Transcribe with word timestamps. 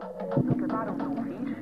Acabaram 0.00 0.96
de 0.96 1.04
ouvir 1.04 1.56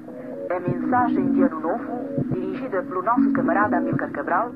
a 0.50 0.60
mensagem 0.60 1.32
de 1.32 1.42
Ano 1.42 1.60
Novo 1.60 2.32
dirigida 2.32 2.82
pelo 2.82 3.02
nosso 3.02 3.32
camarada 3.32 3.78
Amílcar 3.78 4.12
Cabral. 4.12 4.52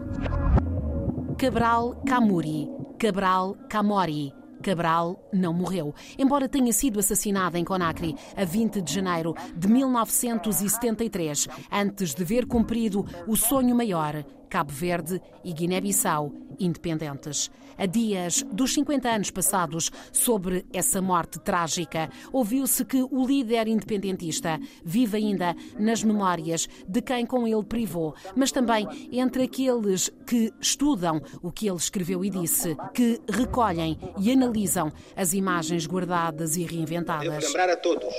Cabral 1.37 1.97
Camuri, 2.07 2.69
Cabral 2.99 3.57
Camori. 3.69 4.33
Cabral 4.63 5.29
não 5.33 5.53
morreu, 5.53 5.93
embora 6.17 6.49
tenha 6.49 6.73
sido 6.73 7.01
assassinado 7.01 7.59
em 7.59 7.65
Conakry 7.65 8.15
a 8.37 8.45
20 8.45 8.81
de 8.81 8.95
janeiro 8.95 9.35
de 9.57 9.67
1973, 9.67 11.49
antes 11.73 12.15
de 12.15 12.23
ver 12.25 12.47
cumprido 12.47 13.05
o 13.27 13.37
sonho 13.37 13.75
maior 13.75 14.25
Cabo 14.53 14.71
Verde 14.71 15.19
e 15.43 15.51
Guiné-Bissau 15.51 16.31
independentes. 16.61 17.51
A 17.79 17.87
dias 17.87 18.43
dos 18.53 18.75
50 18.75 19.09
anos 19.09 19.31
passados 19.31 19.91
sobre 20.13 20.67
essa 20.75 21.01
morte 21.01 21.41
trágica, 21.41 22.11
ouviu-se 22.31 22.85
que 22.85 23.03
o 23.03 23.27
líder 23.27 23.67
independentista 23.67 24.61
vive 24.85 25.17
ainda 25.17 25.57
nas 25.79 26.05
memórias 26.05 26.69
de 26.87 27.01
quem 27.01 27.25
com 27.25 27.49
ele 27.49 27.65
privou, 27.65 28.15
mas 28.37 28.53
também 28.53 28.87
entre 29.11 29.45
aqueles 29.45 30.11
que 30.27 30.53
estudam 30.61 31.23
o 31.43 31.51
que 31.51 31.67
ele 31.67 31.79
escreveu 31.79 32.23
e 32.23 32.29
disse, 32.29 32.77
que 32.93 33.23
recolhem 33.27 33.99
e 34.21 34.31
analisam 34.33 34.93
as 35.17 35.33
imagens 35.33 35.87
guardadas 35.87 36.59
e 36.59 36.65
reinventadas. 36.65 37.27
Devo 37.27 37.47
lembrar 37.47 37.71
a 37.71 37.77
todos 37.77 38.15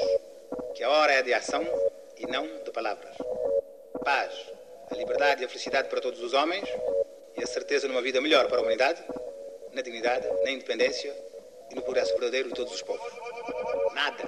que 0.75 0.83
a 0.83 0.89
hora 0.89 1.11
é 1.11 1.21
de 1.21 1.31
ação 1.31 1.63
e 2.17 2.25
não 2.25 2.43
de 2.65 2.71
palavras. 2.71 3.15
Paz 4.03 4.52
a 4.91 4.95
liberdade 4.95 5.41
e 5.41 5.45
a 5.45 5.49
felicidade 5.49 5.89
para 5.89 6.01
todos 6.01 6.21
os 6.21 6.33
homens 6.33 6.67
e 7.35 7.43
a 7.43 7.47
certeza 7.47 7.87
numa 7.87 8.01
vida 8.01 8.21
melhor 8.21 8.47
para 8.47 8.57
a 8.57 8.61
humanidade, 8.61 9.03
na 9.73 9.81
dignidade, 9.81 10.27
na 10.43 10.51
independência 10.51 11.15
e 11.71 11.75
no 11.75 11.81
progresso 11.81 12.11
verdadeiro 12.13 12.49
de 12.49 12.55
todos 12.55 12.73
os 12.73 12.81
povos. 12.81 13.11
Nada 13.93 14.23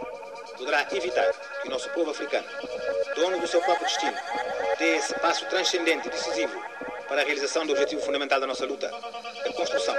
poderá 0.58 0.88
evitar 0.92 1.32
que 1.62 1.68
o 1.68 1.72
nosso 1.72 1.90
povo 1.92 2.12
africano, 2.12 2.48
dono 3.16 3.40
do 3.40 3.48
seu 3.48 3.62
próprio 3.62 3.88
destino, 3.88 4.18
dê 4.78 4.98
esse 4.98 5.14
passo 5.20 5.46
transcendente 5.48 6.08
e 6.08 6.12
decisivo 6.12 6.60
para 7.08 7.22
a 7.22 7.26
realização 7.26 7.66
do 7.66 7.74
objetivo 7.74 8.02
fundamental 8.02 8.40
da 8.40 8.48
nossa 8.48 8.66
luta, 8.66 8.88
a 8.88 9.54
construção 9.54 9.96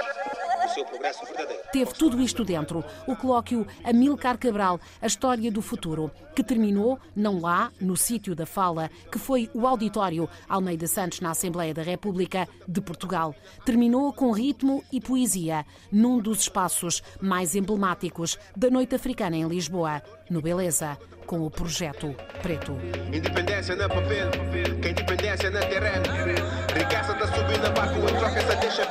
seu 0.77 0.85
progresso 0.85 1.25
verdadeiro. 1.25 1.63
Teve 1.71 1.93
tudo 1.93 2.21
isto 2.21 2.45
dentro. 2.45 2.83
O 3.07 3.15
colóquio 3.15 3.65
Amilcar 3.83 4.37
Cabral, 4.37 4.79
a 5.01 5.07
história 5.07 5.51
do 5.51 5.61
futuro, 5.61 6.11
que 6.35 6.43
terminou 6.43 6.99
não 7.15 7.39
lá, 7.39 7.71
no 7.81 7.97
sítio 7.97 8.35
da 8.35 8.45
fala, 8.45 8.91
que 9.11 9.17
foi 9.17 9.49
o 9.55 9.65
auditório 9.65 10.29
Almeida 10.47 10.85
Santos 10.85 11.19
na 11.19 11.31
Assembleia 11.31 11.73
da 11.73 11.81
República 11.81 12.47
de 12.67 12.79
Portugal. 12.79 13.33
Terminou 13.65 14.13
com 14.13 14.31
ritmo 14.31 14.83
e 14.91 15.01
poesia, 15.01 15.65
num 15.91 16.19
dos 16.19 16.41
espaços 16.41 17.01
mais 17.19 17.55
emblemáticos 17.55 18.37
da 18.55 18.69
noite 18.69 18.93
africana 18.93 19.35
em 19.35 19.47
Lisboa, 19.47 20.03
no 20.29 20.41
Beleza 20.41 20.97
com 21.27 21.45
o 21.45 21.51
projeto 21.51 22.15
Preto. 22.41 22.71
Independência 23.13 23.75
na 23.75 23.89
papel, 23.89 24.31
que 24.81 24.89
independência 24.89 25.51
na 25.51 25.59
terreno. 25.59 26.05
Riqueza 26.73 27.13
da 27.13 27.27
subida, 27.27 27.69
barco, 27.71 27.99
troca 28.17 28.39
essa 28.39 28.55
deixa. 28.55 28.87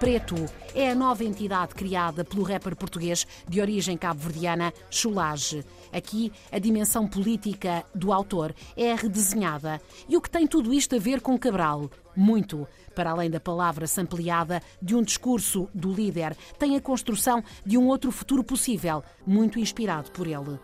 Preto 0.00 0.34
é 0.74 0.90
a 0.90 0.94
nova 0.94 1.24
entidade 1.24 1.74
criada 1.74 2.24
pelo 2.24 2.42
rapper 2.42 2.74
português 2.74 3.26
de 3.48 3.60
origem 3.60 3.96
cabo-verdiana 3.96 4.72
Chulage. 4.90 5.64
Aqui, 5.92 6.32
a 6.50 6.58
dimensão 6.58 7.06
política 7.06 7.84
do 7.94 8.12
autor 8.12 8.54
é 8.76 8.94
redesenhada. 8.94 9.80
E 10.08 10.16
o 10.16 10.20
que 10.20 10.30
tem 10.30 10.46
tudo 10.46 10.72
isto 10.72 10.96
a 10.96 10.98
ver 10.98 11.20
com 11.20 11.38
Cabral? 11.38 11.90
Muito. 12.16 12.66
Para 12.94 13.10
além 13.10 13.30
da 13.30 13.40
palavra 13.40 13.86
sampleada 13.86 14.62
de 14.80 14.94
um 14.94 15.02
discurso 15.02 15.68
do 15.74 15.92
líder, 15.92 16.36
tem 16.58 16.76
a 16.76 16.80
construção 16.80 17.42
de 17.64 17.76
um 17.76 17.86
outro 17.86 18.10
futuro 18.10 18.44
possível, 18.44 19.02
muito 19.26 19.58
inspirado 19.58 20.10
por 20.10 20.26
ele. 20.26 20.58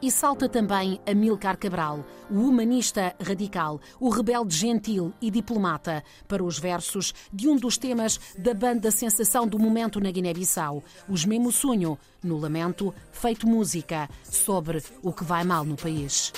E 0.00 0.12
salta 0.12 0.48
também 0.48 1.00
Amilcar 1.04 1.58
Cabral, 1.58 2.04
o 2.30 2.34
humanista 2.34 3.16
radical, 3.20 3.80
o 3.98 4.08
rebelde 4.10 4.56
gentil 4.56 5.12
e 5.20 5.28
diplomata, 5.28 6.04
para 6.28 6.44
os 6.44 6.56
versos 6.56 7.12
de 7.32 7.48
um 7.48 7.56
dos 7.56 7.76
temas 7.76 8.20
da 8.38 8.54
banda 8.54 8.92
Sensação 8.92 9.44
do 9.44 9.58
Momento 9.58 9.98
na 9.98 10.12
Guiné-Bissau, 10.12 10.84
Os 11.08 11.24
Mesmo 11.24 11.50
Sonho, 11.50 11.98
no 12.22 12.38
Lamento, 12.38 12.94
feito 13.10 13.44
música 13.44 14.08
sobre 14.22 14.80
o 15.02 15.12
que 15.12 15.24
vai 15.24 15.42
mal 15.42 15.64
no 15.64 15.74
país. 15.74 16.32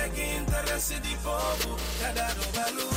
Deke 0.00 0.22
interesse 0.22 0.98
di 1.00 1.14
povo, 1.22 1.76
cada 2.00 2.32
roba 2.32 2.70
lui 2.70 2.89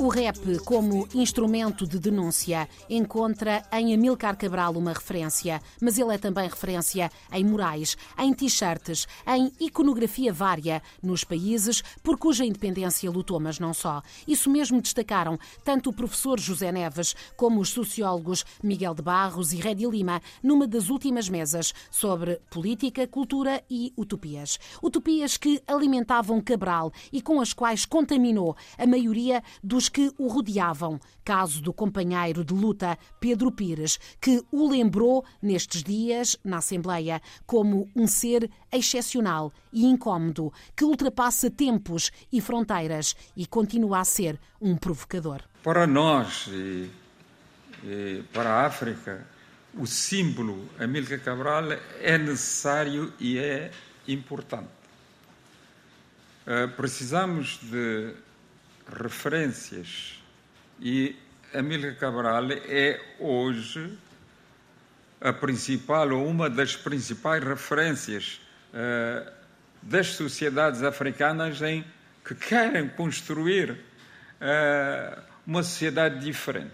O 0.00 0.08
rap, 0.08 0.58
como 0.64 1.06
instrumento 1.12 1.86
de 1.86 1.98
denúncia, 1.98 2.66
encontra 2.88 3.62
em 3.70 3.92
Amilcar 3.92 4.34
Cabral 4.34 4.72
uma 4.72 4.94
referência, 4.94 5.60
mas 5.78 5.98
ele 5.98 6.14
é 6.14 6.16
também 6.16 6.48
referência 6.48 7.12
em 7.30 7.44
morais, 7.44 7.98
em 8.18 8.32
t-shirts, 8.32 9.06
em 9.26 9.52
iconografia 9.60 10.32
vária 10.32 10.82
nos 11.02 11.22
países 11.22 11.82
por 12.02 12.16
cuja 12.16 12.46
independência 12.46 13.10
lutou, 13.10 13.38
mas 13.38 13.58
não 13.58 13.74
só. 13.74 14.00
Isso 14.26 14.48
mesmo 14.48 14.80
destacaram 14.80 15.38
tanto 15.62 15.90
o 15.90 15.92
professor 15.92 16.40
José 16.40 16.72
Neves 16.72 17.14
como 17.36 17.60
os 17.60 17.68
sociólogos 17.68 18.42
Miguel 18.62 18.94
de 18.94 19.02
Barros 19.02 19.52
e 19.52 19.56
Redi 19.56 19.84
Lima 19.84 20.22
numa 20.42 20.66
das 20.66 20.88
últimas 20.88 21.28
mesas 21.28 21.74
sobre 21.90 22.40
política, 22.50 23.06
cultura 23.06 23.62
e 23.68 23.92
utopias. 23.98 24.58
Utopias 24.82 25.36
que 25.36 25.62
alimentavam 25.66 26.40
Cabral 26.40 26.90
e 27.12 27.20
com 27.20 27.38
as 27.38 27.52
quais 27.52 27.84
contaminou 27.84 28.56
a 28.78 28.86
maioria 28.86 29.42
dos 29.62 29.89
que 29.90 30.12
o 30.16 30.28
rodeavam. 30.28 30.98
Caso 31.24 31.60
do 31.60 31.72
companheiro 31.72 32.44
de 32.44 32.54
luta 32.54 32.98
Pedro 33.20 33.52
Pires, 33.52 33.98
que 34.20 34.42
o 34.50 34.68
lembrou 34.68 35.24
nestes 35.42 35.82
dias 35.82 36.36
na 36.44 36.58
Assembleia 36.58 37.20
como 37.46 37.88
um 37.94 38.06
ser 38.06 38.50
excepcional 38.72 39.52
e 39.72 39.84
incômodo, 39.84 40.52
que 40.74 40.84
ultrapassa 40.84 41.50
tempos 41.50 42.10
e 42.32 42.40
fronteiras 42.40 43.14
e 43.36 43.46
continua 43.46 44.00
a 44.00 44.04
ser 44.04 44.38
um 44.60 44.76
provocador. 44.76 45.42
Para 45.62 45.86
nós 45.86 46.48
e, 46.48 46.90
e 47.84 48.24
para 48.32 48.50
a 48.50 48.66
África, 48.66 49.26
o 49.74 49.86
símbolo 49.86 50.68
Amílcar 50.78 51.20
Cabral 51.20 51.64
é 52.00 52.18
necessário 52.18 53.12
e 53.20 53.38
é 53.38 53.70
importante. 54.08 54.68
Uh, 56.46 56.68
precisamos 56.76 57.60
de 57.62 58.14
referências 58.92 60.20
e 60.80 61.16
Amílcar 61.52 61.96
Cabral 61.96 62.52
é 62.52 63.00
hoje 63.18 63.98
a 65.20 65.32
principal 65.32 66.10
ou 66.12 66.26
uma 66.26 66.48
das 66.48 66.76
principais 66.76 67.42
referências 67.44 68.40
uh, 68.72 69.30
das 69.82 70.08
sociedades 70.08 70.82
africanas 70.82 71.60
em 71.60 71.84
que 72.24 72.34
querem 72.34 72.88
construir 72.88 73.72
uh, 73.72 75.22
uma 75.46 75.62
sociedade 75.62 76.20
diferente. 76.20 76.72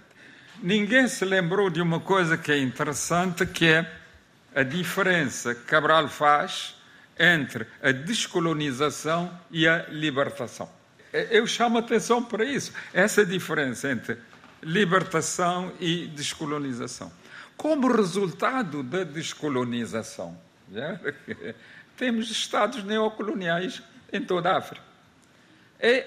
Ninguém 0.63 1.09
se 1.09 1.25
lembrou 1.25 1.71
de 1.71 1.81
uma 1.81 2.01
coisa 2.01 2.37
que 2.37 2.53
é 2.53 2.59
interessante, 2.59 3.47
que 3.47 3.67
é 3.67 3.91
a 4.55 4.63
diferença 4.63 5.55
que 5.55 5.63
Cabral 5.63 6.09
faz 6.09 6.77
entre 7.19 7.67
a 7.83 7.93
descolonização 7.93 9.39
e 9.51 9.67
a 9.67 9.87
libertação. 9.89 10.76
Eu 11.13 11.47
chamo 11.47 11.79
atenção 11.79 12.23
para 12.23 12.45
isso, 12.45 12.73
essa 12.93 13.25
diferença 13.25 13.91
entre 13.91 14.19
libertação 14.63 15.73
e 15.79 16.07
descolonização. 16.09 17.13
Como 17.57 17.91
resultado 17.91 18.83
da 18.83 19.05
descolonização, 19.05 20.39
já, 20.71 21.01
temos 21.97 22.31
estados 22.31 22.85
neocoloniais 22.85 23.83
em 24.13 24.21
toda 24.21 24.51
a 24.51 24.59
África. 24.59 24.85
É, 25.79 26.07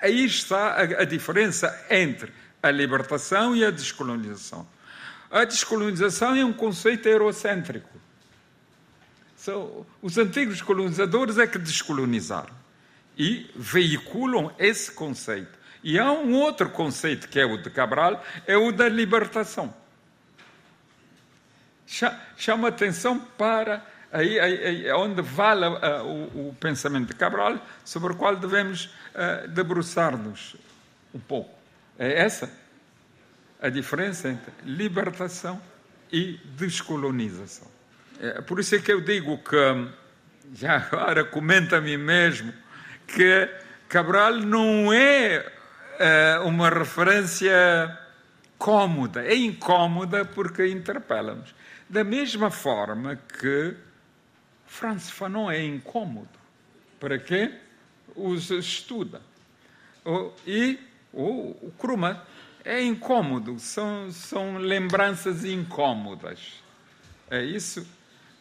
aí 0.00 0.24
está 0.24 0.72
a, 0.72 0.82
a 0.82 1.04
diferença 1.04 1.86
entre 1.90 2.32
a 2.62 2.70
libertação 2.70 3.54
e 3.54 3.64
a 3.64 3.70
descolonização. 3.70 4.66
A 5.30 5.44
descolonização 5.44 6.34
é 6.34 6.44
um 6.44 6.52
conceito 6.52 7.08
eurocêntrico. 7.08 7.88
So, 9.36 9.86
os 10.02 10.18
antigos 10.18 10.60
colonizadores 10.60 11.38
é 11.38 11.46
que 11.46 11.58
descolonizaram 11.58 12.59
e 13.16 13.50
veiculam 13.54 14.52
esse 14.58 14.92
conceito. 14.92 15.58
E 15.82 15.98
há 15.98 16.12
um 16.12 16.34
outro 16.34 16.70
conceito 16.70 17.28
que 17.28 17.40
é 17.40 17.44
o 17.44 17.56
de 17.56 17.70
Cabral, 17.70 18.24
é 18.46 18.56
o 18.56 18.70
da 18.70 18.88
libertação. 18.88 19.74
Chama 22.36 22.68
atenção 22.68 23.18
para 23.18 23.84
aí, 24.12 24.38
aí, 24.38 24.64
aí 24.64 24.92
onde 24.92 25.22
vale 25.22 25.66
uh, 25.66 26.04
o, 26.04 26.48
o, 26.48 26.56
pensamento 26.60 27.08
de 27.08 27.14
Cabral, 27.14 27.58
sobre 27.84 28.12
o 28.12 28.16
qual 28.16 28.36
devemos 28.36 28.86
uh, 29.14 29.48
debruçar-nos 29.48 30.56
um 31.14 31.18
pouco. 31.18 31.58
É 31.98 32.20
essa 32.20 32.50
a 33.60 33.68
diferença 33.68 34.28
entre 34.28 34.52
libertação 34.64 35.60
e 36.10 36.40
descolonização. 36.56 37.68
É, 38.20 38.40
por 38.40 38.58
isso 38.58 38.74
é 38.74 38.78
que 38.78 38.92
eu 38.92 39.00
digo 39.00 39.38
que, 39.38 39.88
já 40.54 40.76
agora 40.76 41.24
comenta 41.24 41.76
a 41.76 41.80
mim 41.80 41.96
mesmo, 41.96 42.52
que 43.14 43.48
Cabral 43.88 44.34
não 44.34 44.92
é 44.92 45.44
uh, 46.40 46.46
uma 46.46 46.68
referência 46.68 47.98
cômoda, 48.56 49.24
é 49.24 49.34
incômoda 49.34 50.24
porque 50.24 50.66
interpela-nos. 50.68 51.54
Da 51.88 52.04
mesma 52.04 52.50
forma 52.50 53.16
que 53.16 53.74
Franz 54.66 55.10
Fanon 55.10 55.50
é 55.50 55.64
incômodo. 55.64 56.38
Para 57.00 57.18
quê? 57.18 57.52
Os 58.14 58.50
estuda. 58.50 59.20
E 60.46 60.78
o 61.12 61.72
Kruma 61.78 62.24
é 62.64 62.80
incômodo, 62.82 63.58
são, 63.58 64.12
são 64.12 64.58
lembranças 64.58 65.44
incômodas. 65.44 66.62
É 67.30 67.42
isso. 67.42 67.86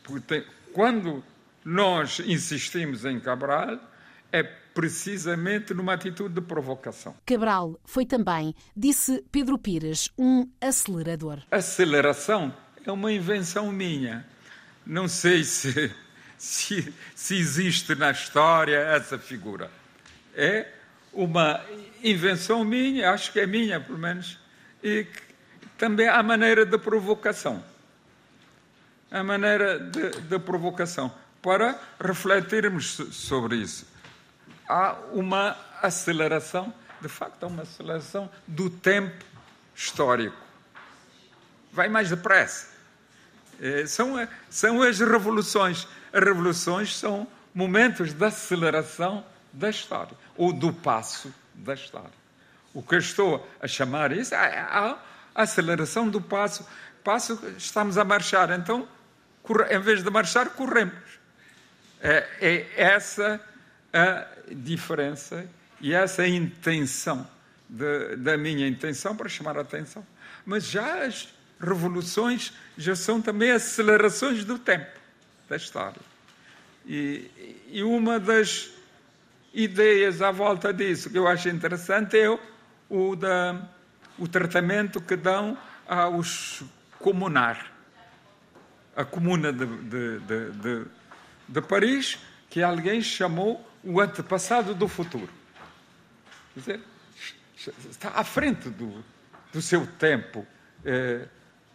Porque 0.03 0.45
quando 0.73 1.23
nós 1.63 2.19
insistimos 2.19 3.05
em 3.05 3.19
Cabral, 3.19 3.79
é 4.31 4.43
precisamente 4.73 5.73
numa 5.73 5.93
atitude 5.93 6.35
de 6.35 6.41
provocação. 6.41 7.15
Cabral 7.25 7.79
foi 7.85 8.05
também, 8.05 8.55
disse 8.75 9.23
Pedro 9.31 9.57
Pires, 9.57 10.09
um 10.17 10.47
acelerador. 10.61 11.39
Aceleração 11.51 12.53
é 12.85 12.91
uma 12.91 13.11
invenção 13.11 13.71
minha. 13.71 14.25
Não 14.85 15.07
sei 15.07 15.43
se, 15.43 15.93
se, 16.37 16.93
se 17.15 17.35
existe 17.37 17.95
na 17.95 18.11
história 18.11 18.77
essa 18.77 19.17
figura. 19.17 19.69
É 20.35 20.67
uma 21.11 21.63
invenção 22.03 22.63
minha, 22.63 23.11
acho 23.11 23.31
que 23.31 23.39
é 23.39 23.47
minha, 23.47 23.79
pelo 23.79 23.97
menos, 23.97 24.39
e 24.83 25.05
também 25.77 26.07
a 26.07 26.21
maneira 26.23 26.65
de 26.65 26.77
provocação. 26.77 27.63
A 29.11 29.23
maneira 29.23 29.79
de, 29.79 30.21
de 30.21 30.39
provocação. 30.39 31.11
Para 31.41 31.79
refletirmos 31.99 32.99
sobre 33.11 33.57
isso. 33.57 33.87
Há 34.69 34.95
uma 35.13 35.57
aceleração, 35.81 36.71
de 37.01 37.09
facto, 37.09 37.43
há 37.43 37.47
uma 37.47 37.63
aceleração 37.63 38.29
do 38.45 38.69
tempo 38.69 39.25
histórico. 39.75 40.37
Vai 41.71 41.89
mais 41.89 42.11
depressa. 42.11 42.67
É, 43.59 43.87
são, 43.87 44.15
são 44.47 44.83
as 44.83 44.99
revoluções. 44.99 45.87
As 46.13 46.23
revoluções 46.23 46.95
são 46.95 47.27
momentos 47.51 48.13
de 48.13 48.23
aceleração 48.23 49.25
da 49.51 49.71
história, 49.71 50.15
ou 50.37 50.53
do 50.53 50.71
passo 50.71 51.33
da 51.55 51.73
história. 51.73 52.19
O 52.71 52.83
que 52.83 52.93
eu 52.93 52.99
estou 52.99 53.49
a 53.59 53.67
chamar 53.67 54.11
isso 54.11 54.35
é 54.35 54.59
a 54.59 54.99
aceleração 55.33 56.07
do 56.07 56.21
passo. 56.21 56.63
Passo, 57.03 57.43
estamos 57.57 57.97
a 57.97 58.05
marchar, 58.05 58.51
então, 58.51 58.87
em 59.71 59.79
vez 59.79 60.03
de 60.03 60.11
marchar, 60.11 60.51
corremos. 60.51 60.93
É, 61.99 62.27
é 62.39 62.83
essa 62.83 63.41
a 63.91 64.27
diferença 64.53 65.47
e 65.81 65.93
essa 65.93 66.23
a 66.23 66.27
intenção 66.27 67.27
de, 67.69 68.15
da 68.17 68.37
minha 68.37 68.67
intenção 68.67 69.15
para 69.15 69.29
chamar 69.29 69.57
a 69.57 69.61
atenção. 69.61 70.05
Mas 70.45 70.65
já 70.65 71.05
as 71.05 71.29
revoluções 71.59 72.53
já 72.77 72.95
são 72.95 73.21
também 73.21 73.51
acelerações 73.51 74.43
do 74.43 74.57
tempo, 74.57 74.89
da 75.47 75.55
história. 75.55 76.01
E, 76.85 77.29
e 77.71 77.83
uma 77.83 78.19
das 78.19 78.71
ideias 79.53 80.21
à 80.21 80.31
volta 80.31 80.73
disso 80.73 81.09
que 81.09 81.17
eu 81.17 81.27
acho 81.27 81.49
interessante 81.49 82.17
é 82.17 82.29
o, 82.29 82.39
o, 82.89 83.15
da, 83.15 83.61
o 84.17 84.27
tratamento 84.27 85.01
que 85.01 85.15
dão 85.15 85.57
aos 85.87 86.63
comunar. 86.99 87.71
A 88.95 89.05
comuna 89.05 89.53
de, 89.53 89.65
de, 89.65 90.19
de, 90.19 90.85
de, 91.47 91.61
Paris, 91.61 92.19
que 92.49 92.61
alguém 92.61 93.01
chamou 93.01 93.65
o 93.83 93.99
antepassado 93.99 94.73
do 94.73 94.87
futuro. 94.87 95.29
Quer 96.53 96.59
dizer, 96.59 96.81
está 97.89 98.09
à 98.09 98.23
frente 98.23 98.69
do, 98.69 99.03
do 99.51 99.61
seu 99.61 99.85
tempo. 99.85 100.45
É, 100.85 101.25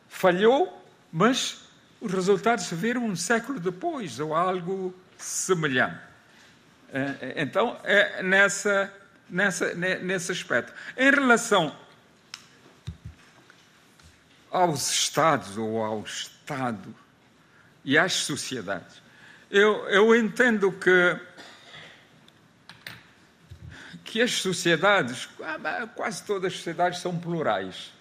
falhou, 0.09 0.87
mas 1.13 1.65
os 2.01 2.13
resultados 2.13 2.67
se 2.67 2.75
viram 2.75 3.05
um 3.05 3.17
século 3.17 3.59
depois, 3.59 4.21
ou 4.21 4.35
algo 4.35 4.95
semelhante. 5.17 5.99
É, 6.93 7.43
então, 7.43 7.79
é 7.83 8.23
nessa, 8.23 8.93
nessa, 9.29 9.75
nesse 9.75 10.31
aspecto. 10.31 10.73
Em 10.97 11.11
relação 11.11 11.75
aos 14.51 14.91
Estados 14.91 15.57
ou 15.57 15.83
ao 15.83 16.03
Estado 16.03 16.95
e 17.85 17.99
às 17.99 18.13
sociedades, 18.13 19.03
eu, 19.51 19.89
eu 19.89 20.15
entendo 20.15 20.71
que, 20.71 21.19
que 24.05 24.21
as 24.21 24.33
sociedades, 24.33 25.29
quase 25.97 26.23
todas 26.25 26.53
as 26.53 26.59
sociedades 26.59 27.01
são 27.01 27.19
plurais, 27.19 27.93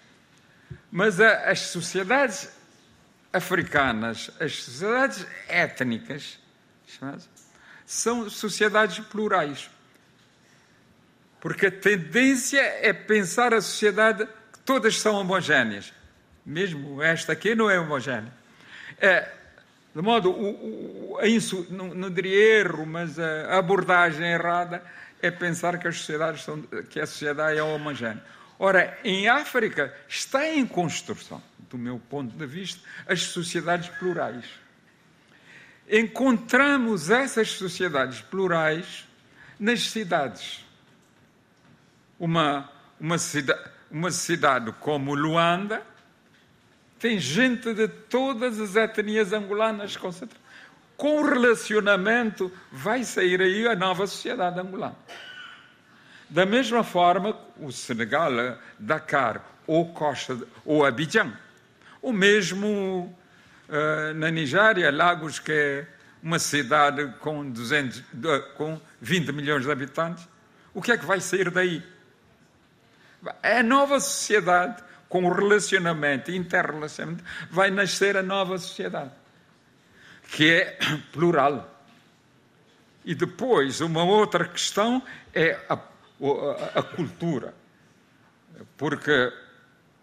mas 0.92 1.18
as 1.20 1.60
sociedades 1.60 2.48
africanas, 3.32 4.30
as 4.38 4.62
sociedades 4.62 5.26
étnicas, 5.48 6.38
são 7.86 8.28
sociedades 8.28 9.00
plurais. 9.06 9.70
Porque 11.40 11.66
a 11.66 11.70
tendência 11.70 12.60
é 12.60 12.92
pensar 12.92 13.52
a 13.52 13.60
sociedade 13.60 14.26
que 14.52 14.58
todas 14.60 15.00
são 15.00 15.16
homogéneas. 15.16 15.92
Mesmo 16.46 17.02
esta 17.02 17.32
aqui 17.32 17.54
não 17.54 17.68
é 17.68 17.78
homogénea. 17.78 18.32
É, 18.98 19.28
de 19.94 20.00
modo, 20.00 20.30
o, 20.30 21.12
o, 21.12 21.18
a 21.18 21.28
insu, 21.28 21.66
não, 21.70 21.88
não 21.94 22.10
diria 22.10 22.60
erro, 22.60 22.86
mas 22.86 23.18
a 23.18 23.58
abordagem 23.58 24.26
errada 24.26 24.82
é 25.26 25.30
pensar 25.30 25.78
que, 25.78 25.88
as 25.88 25.98
sociedades 25.98 26.42
são, 26.42 26.60
que 26.62 27.00
a 27.00 27.06
sociedade 27.06 27.58
é 27.58 27.62
homogénea. 27.62 28.22
Ora, 28.58 28.98
em 29.02 29.28
África 29.28 29.94
está 30.08 30.48
em 30.48 30.66
construção, 30.66 31.42
do 31.68 31.76
meu 31.76 31.98
ponto 31.98 32.36
de 32.36 32.46
vista, 32.46 32.80
as 33.06 33.22
sociedades 33.22 33.88
plurais 33.88 34.44
encontramos 35.88 37.10
essas 37.10 37.50
sociedades 37.50 38.20
plurais 38.20 39.06
nas 39.58 39.90
cidades. 39.90 40.64
Uma, 42.18 42.70
uma, 42.98 43.18
cida, 43.18 43.72
uma 43.90 44.10
cidade 44.10 44.72
como 44.80 45.14
Luanda 45.14 45.82
tem 46.98 47.18
gente 47.18 47.74
de 47.74 47.86
todas 47.86 48.58
as 48.58 48.76
etnias 48.76 49.32
angolanas 49.32 49.96
concentradas. 49.96 50.43
Com 50.96 51.22
relacionamento, 51.22 52.52
vai 52.70 53.04
sair 53.04 53.40
aí 53.40 53.66
a 53.66 53.74
nova 53.74 54.06
sociedade 54.06 54.60
angolana. 54.60 54.96
Da 56.30 56.46
mesma 56.46 56.82
forma, 56.82 57.36
o 57.58 57.70
Senegal, 57.70 58.32
Dakar, 58.78 59.44
ou 59.66 59.92
Costa, 59.92 60.38
ou 60.64 60.84
Abidjan, 60.84 61.32
o 62.00 62.12
mesmo 62.12 63.16
eh, 63.68 64.12
na 64.14 64.30
Nigéria, 64.30 64.90
Lagos, 64.90 65.38
que 65.38 65.52
é 65.52 65.86
uma 66.22 66.38
cidade 66.38 67.12
com, 67.20 67.48
200, 67.50 68.02
com 68.56 68.80
20 69.00 69.32
milhões 69.32 69.64
de 69.64 69.70
habitantes, 69.70 70.26
o 70.72 70.82
que 70.82 70.92
é 70.92 70.98
que 70.98 71.04
vai 71.04 71.20
sair 71.20 71.50
daí? 71.50 71.82
É 73.42 73.58
a 73.58 73.62
nova 73.62 74.00
sociedade, 74.00 74.82
com 75.08 75.24
o 75.24 75.32
relacionamento, 75.32 76.30
interrelacionamento, 76.30 77.24
vai 77.50 77.70
nascer 77.70 78.16
a 78.16 78.22
nova 78.22 78.58
sociedade, 78.58 79.10
que 80.34 80.50
é 80.50 80.78
plural. 81.12 81.70
E 83.04 83.14
depois, 83.14 83.80
uma 83.80 84.02
outra 84.02 84.48
questão 84.48 85.00
é 85.32 85.56
a, 85.68 85.78
a, 86.74 86.82
cultura. 86.82 87.54
Porque 88.76 89.32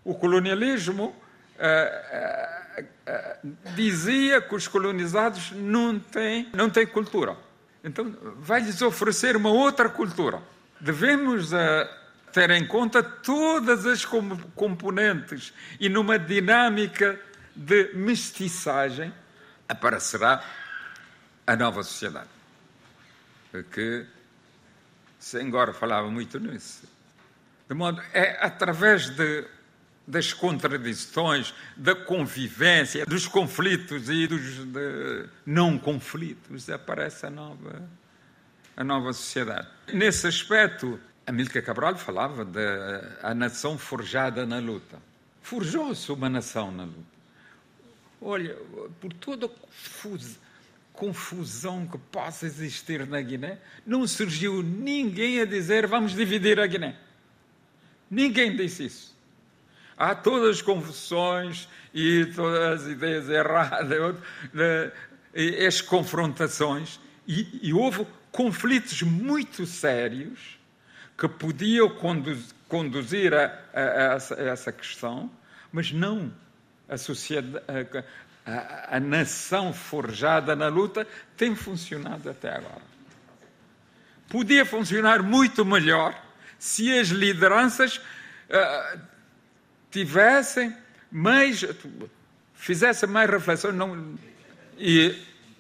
o 0.06 0.16
colonialismo. 0.16 1.16
Uh, 1.58 2.52
dizia 3.76 4.42
que 4.42 4.56
os 4.56 4.68
colonizados 4.68 5.52
não 5.52 6.00
têm, 6.00 6.50
não 6.54 6.70
têm 6.70 6.88
cultura. 6.88 7.36
Então, 7.84 8.16
vai-lhes 8.38 8.82
oferecer 8.82 9.36
uma 9.36 9.52
outra 9.52 9.90
cultura. 9.90 10.42
Devemos 10.80 11.52
ter 12.32 12.50
em 12.52 12.66
conta 12.66 13.04
todas 13.04 13.86
as 13.86 14.06
componentes 14.56 15.54
e 15.80 15.90
numa 15.90 16.18
dinâmica 16.18 17.20
de 17.56 17.92
mestiçagem 17.94 19.14
aparecerá 19.72 20.44
a 21.48 21.56
nova 21.56 21.84
sociedade. 21.84 22.30
Que 23.72 24.06
Senghor 25.20 25.74
falava 25.74 26.10
muito 26.10 26.40
nisso. 26.40 26.84
De 27.68 27.76
modo, 27.76 28.02
é 28.14 28.38
através 28.46 29.10
de 29.10 29.48
das 30.08 30.34
contradições, 30.34 31.54
da 31.78 31.96
convivência, 31.96 33.06
dos 33.06 33.28
conflitos 33.28 34.10
e 34.10 34.28
dos 34.28 34.42
não 35.46 35.78
conflitos, 35.78 36.70
aparece 36.70 37.28
a 37.28 37.30
nova, 37.30 37.88
a 38.76 38.84
nova 38.84 39.14
sociedade. 39.14 39.68
Nesse 39.94 40.28
aspecto, 40.28 41.00
Amílcar 41.26 41.64
Cabral 41.64 41.96
falava 41.96 42.44
da 42.44 43.34
nação 43.34 43.78
forjada 43.78 44.46
na 44.46 44.60
luta. 44.60 44.98
Forjou-se 45.42 46.12
uma 46.12 46.28
nação 46.28 46.72
na 46.72 46.84
luta. 46.84 47.11
Olha, 48.22 48.56
por 49.00 49.12
toda 49.14 49.50
confusão 50.94 51.88
que 51.88 51.98
possa 51.98 52.46
existir 52.46 53.08
na 53.08 53.20
Guiné, 53.20 53.58
não 53.86 54.06
surgiu 54.06 54.62
ninguém 54.62 55.42
a 55.42 55.46
dizer 55.46 55.88
vamos 55.88 56.14
dividir 56.14 56.60
a 56.60 56.68
Guiné. 56.68 56.96
Ninguém 58.10 58.56
disse 58.56 58.86
isso. 58.86 59.18
Há 59.98 60.14
todas 60.14 60.58
as 60.58 60.62
confusões 60.62 61.68
e 61.94 62.26
todas 62.36 62.82
as 62.82 62.88
ideias 62.88 63.30
erradas, 63.30 64.16
e 65.34 65.66
as 65.66 65.82
confrontações, 65.82 67.00
e, 67.28 67.60
e 67.62 67.74
houve 67.74 68.06
conflitos 68.32 69.02
muito 69.02 69.66
sérios 69.66 70.60
que 71.18 71.28
podiam 71.28 71.90
conduzir 72.68 73.34
a, 73.34 73.46
a, 73.74 73.82
a, 73.82 74.16
essa, 74.16 74.36
a, 74.36 74.44
essa, 74.44 74.72
questão, 74.72 75.32
mas 75.72 75.92
não 75.92 76.32
a 76.92 76.98
sociedade, 76.98 77.64
a, 78.46 79.00
nação 79.00 79.74
forjada 79.74 80.56
na 80.58 80.68
luta 80.68 81.08
tem 81.38 81.56
funcionado 81.56 82.30
até 82.30 82.50
agora. 82.50 82.92
Podia 84.30 84.66
funcionar 84.66 85.24
muito 85.24 85.64
melhor 85.64 86.14
se 86.60 86.92
as 86.98 87.08
lideranças 87.08 87.98
uh, 87.98 89.00
tivessem 89.90 90.76
mais, 91.10 91.66
fizessem 92.54 93.08
mais 93.08 93.30
reflexões 93.30 93.74
não, 93.74 94.16
e 94.78 95.18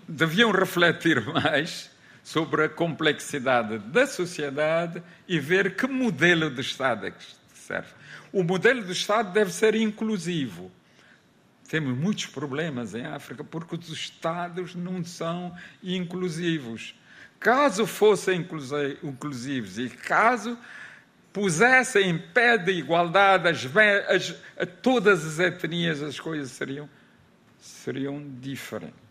deviam 0.07 0.51
refletir 0.51 1.21
mais 1.31 1.89
sobre 2.23 2.65
a 2.65 2.69
complexidade 2.69 3.79
da 3.79 4.05
sociedade 4.05 5.01
e 5.27 5.39
ver 5.39 5.75
que 5.75 5.87
modelo 5.87 6.49
de 6.49 6.61
Estado 6.61 7.07
é 7.07 7.11
que 7.11 7.25
serve. 7.53 7.89
O 8.33 8.43
modelo 8.43 8.83
de 8.83 8.91
Estado 8.91 9.31
deve 9.31 9.51
ser 9.51 9.75
inclusivo. 9.75 10.71
Temos 11.71 11.97
muitos 11.97 12.25
problemas 12.25 12.93
em 12.93 13.05
África 13.05 13.45
porque 13.45 13.75
os 13.75 13.87
Estados 13.87 14.75
não 14.75 15.05
são 15.05 15.55
inclusivos. 15.81 16.93
Caso 17.39 17.87
fossem 17.87 18.45
inclusivos 19.01 19.79
e 19.79 19.87
caso 19.89 20.57
pusessem 21.31 22.09
em 22.09 22.17
pé 22.17 22.57
de 22.57 22.73
igualdade 22.73 23.47
as, 23.47 23.65
as, 24.09 24.35
todas 24.81 25.25
as 25.25 25.39
etnias, 25.39 26.03
as 26.03 26.19
coisas 26.19 26.51
seriam, 26.51 26.89
seriam 27.57 28.21
diferentes 28.41 29.10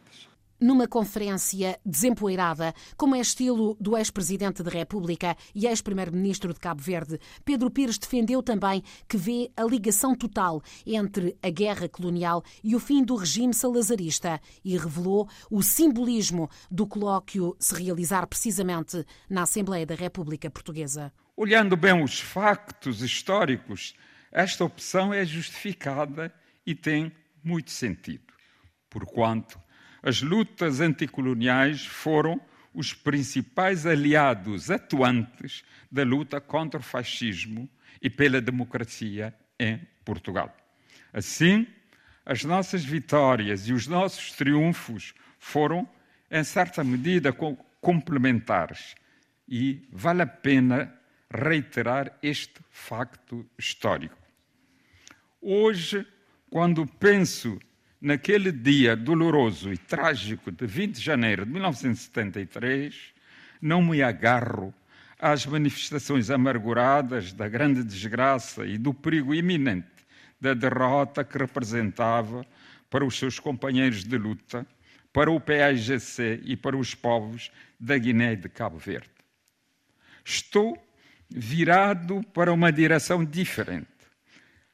numa 0.60 0.86
conferência 0.86 1.78
desempoeirada, 1.84 2.74
como 2.96 3.16
é 3.16 3.20
estilo 3.20 3.76
do 3.80 3.96
ex-presidente 3.96 4.62
da 4.62 4.70
República 4.70 5.36
e 5.54 5.66
ex-primeiro-ministro 5.66 6.52
de 6.52 6.60
Cabo 6.60 6.82
Verde, 6.82 7.18
Pedro 7.44 7.70
Pires 7.70 7.98
defendeu 7.98 8.42
também 8.42 8.82
que 9.08 9.16
vê 9.16 9.50
a 9.56 9.64
ligação 9.64 10.14
total 10.14 10.62
entre 10.86 11.36
a 11.42 11.48
guerra 11.48 11.88
colonial 11.88 12.44
e 12.62 12.76
o 12.76 12.80
fim 12.80 13.02
do 13.02 13.16
regime 13.16 13.54
salazarista 13.54 14.40
e 14.64 14.76
revelou 14.76 15.28
o 15.50 15.62
simbolismo 15.62 16.50
do 16.70 16.86
colóquio 16.86 17.56
se 17.58 17.74
realizar 17.74 18.26
precisamente 18.26 19.04
na 19.28 19.42
Assembleia 19.42 19.86
da 19.86 19.94
República 19.94 20.50
Portuguesa. 20.50 21.12
Olhando 21.36 21.76
bem 21.76 22.02
os 22.02 22.20
factos 22.20 23.02
históricos, 23.02 23.94
esta 24.30 24.64
opção 24.64 25.12
é 25.12 25.24
justificada 25.24 26.32
e 26.66 26.74
tem 26.74 27.10
muito 27.42 27.70
sentido, 27.70 28.32
porquanto 28.88 29.58
as 30.02 30.22
lutas 30.22 30.80
anticoloniais 30.80 31.84
foram 31.84 32.40
os 32.72 32.92
principais 32.92 33.86
aliados 33.86 34.70
atuantes 34.70 35.64
da 35.90 36.04
luta 36.04 36.40
contra 36.40 36.80
o 36.80 36.82
fascismo 36.82 37.68
e 38.00 38.08
pela 38.08 38.40
democracia 38.40 39.34
em 39.58 39.80
Portugal. 40.04 40.54
Assim, 41.12 41.66
as 42.24 42.44
nossas 42.44 42.84
vitórias 42.84 43.68
e 43.68 43.72
os 43.72 43.86
nossos 43.86 44.32
triunfos 44.32 45.12
foram, 45.38 45.88
em 46.30 46.44
certa 46.44 46.84
medida, 46.84 47.34
complementares. 47.80 48.94
E 49.48 49.82
vale 49.90 50.22
a 50.22 50.26
pena 50.26 50.94
reiterar 51.32 52.16
este 52.22 52.60
facto 52.70 53.44
histórico. 53.58 54.16
Hoje, 55.40 56.06
quando 56.48 56.86
penso 56.86 57.58
naquele 58.00 58.50
dia 58.50 58.96
doloroso 58.96 59.72
e 59.72 59.76
trágico 59.76 60.50
de 60.50 60.66
20 60.66 60.96
de 60.96 61.02
janeiro 61.02 61.44
de 61.44 61.52
1973, 61.52 62.94
não 63.60 63.82
me 63.82 64.02
agarro 64.02 64.72
às 65.18 65.44
manifestações 65.44 66.30
amarguradas 66.30 67.32
da 67.32 67.46
grande 67.46 67.84
desgraça 67.84 68.64
e 68.64 68.78
do 68.78 68.94
perigo 68.94 69.34
iminente 69.34 69.88
da 70.40 70.54
derrota 70.54 71.22
que 71.22 71.36
representava 71.36 72.46
para 72.88 73.04
os 73.04 73.18
seus 73.18 73.38
companheiros 73.38 74.02
de 74.02 74.16
luta, 74.16 74.66
para 75.12 75.30
o 75.30 75.38
PAIGC 75.38 76.40
e 76.44 76.56
para 76.56 76.76
os 76.76 76.94
povos 76.94 77.50
da 77.78 77.98
Guiné 77.98 78.32
e 78.32 78.36
de 78.36 78.48
Cabo 78.48 78.78
Verde. 78.78 79.10
Estou 80.24 80.82
virado 81.28 82.22
para 82.32 82.52
uma 82.52 82.72
direção 82.72 83.24
diferente. 83.24 83.86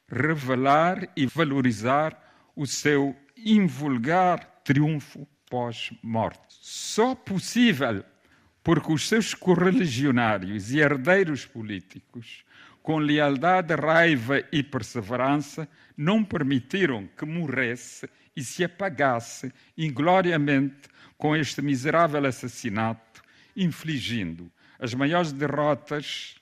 Revelar 0.09 1.09
e 1.15 1.25
valorizar 1.25 2.26
o 2.57 2.65
seu 2.65 3.15
invulgar 3.37 4.61
triunfo 4.63 5.27
pós-morte. 5.47 6.41
Só 6.49 7.13
possível 7.13 8.03
porque 8.63 8.91
os 8.91 9.07
seus 9.07 9.33
correligionários 9.35 10.73
e 10.73 10.79
herdeiros 10.79 11.45
políticos, 11.45 12.43
com 12.81 12.97
lealdade, 12.97 13.75
raiva 13.75 14.43
e 14.51 14.63
perseverança, 14.63 15.69
não 15.95 16.23
permitiram 16.23 17.07
que 17.15 17.25
morresse 17.25 18.09
e 18.35 18.43
se 18.43 18.63
apagasse 18.63 19.53
ingloriamente 19.77 20.89
com 21.15 21.35
este 21.35 21.61
miserável 21.61 22.25
assassinato, 22.25 23.21
infligindo 23.55 24.51
as 24.79 24.95
maiores 24.95 25.31
derrotas 25.31 26.35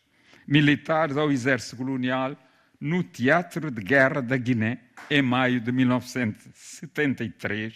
militares 0.48 1.18
ao 1.18 1.30
exército 1.30 1.76
colonial 1.76 2.38
no 2.80 3.04
Teatro 3.04 3.70
de 3.72 3.82
Guerra 3.82 4.22
da 4.22 4.38
Guiné, 4.38 4.80
em 5.10 5.22
maio 5.22 5.60
de 5.60 5.72
1973, 5.72 7.74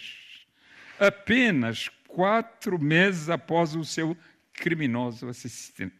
apenas 0.98 1.90
quatro 2.06 2.78
meses 2.78 3.28
após 3.28 3.74
o 3.74 3.84
seu 3.84 4.16
criminoso 4.52 5.28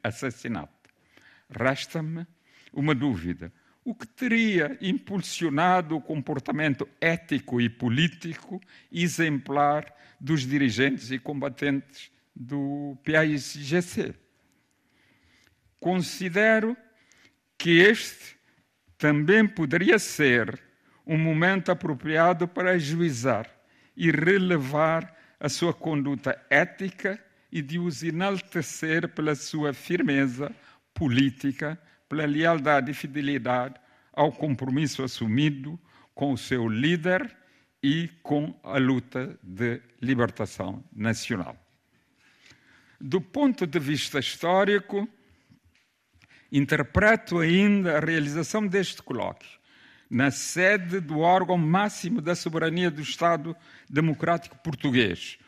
assassinato. 0.03 0.91
Resta-me 1.49 2.27
uma 2.73 2.95
dúvida. 2.95 3.53
O 3.83 3.95
que 3.95 4.07
teria 4.07 4.77
impulsionado 4.81 5.97
o 5.97 6.03
comportamento 6.03 6.89
ético 7.01 7.61
e 7.61 7.69
político 7.69 8.61
exemplar 8.93 9.93
dos 10.21 10.47
dirigentes 10.47 11.11
e 11.11 11.19
combatentes 11.19 12.13
do 12.37 12.97
PAIGC? 13.05 14.15
Considero 15.81 16.77
que 17.57 17.81
este 17.81 18.39
também 19.01 19.47
poderia 19.49 19.99
ser 19.99 20.63
um 21.07 21.17
momento 21.17 21.73
apropriado 21.73 22.47
para 22.47 22.73
ajuizar 22.73 23.51
e 23.97 24.11
relevar 24.11 25.17
a 25.41 25.49
sua 25.49 25.73
conduta 25.73 26.39
ética 26.51 27.19
e 27.51 27.63
de 27.63 27.79
os 27.79 28.03
enaltecer 28.03 29.09
pela 29.09 29.35
sua 29.35 29.73
firmeza 29.73 30.55
política, 30.93 31.81
pela 32.11 32.27
lealdade 32.27 32.91
e 32.91 32.95
fidelidade 32.95 33.75
ao 34.13 34.31
compromisso 34.31 35.03
assumido 35.03 35.81
com 36.15 36.35
o 36.35 36.39
seu 36.39 36.69
líder 36.69 37.35
e 37.83 38.07
com 38.23 38.55
a 38.63 38.77
luta 38.77 39.35
de 39.43 39.81
libertação 40.03 40.85
nacional. 40.93 41.57
Do 43.01 43.19
ponto 43.19 43.67
de 43.67 43.79
vista 43.79 44.19
histórico, 44.19 45.09
interpreto 46.53 47.39
ainda 47.39 47.97
a 47.97 48.01
realização 48.01 48.67
deste 48.67 49.03
colóquio 49.03 49.61
na 50.11 50.33
sede 50.33 50.99
do 50.99 51.21
órgão 51.21 51.57
máximo 51.57 52.21
da 52.21 52.35
soberania 52.35 52.91
do 52.91 53.01
Estado 53.01 53.57
Democrático 53.89 54.59
Português, 54.59 55.39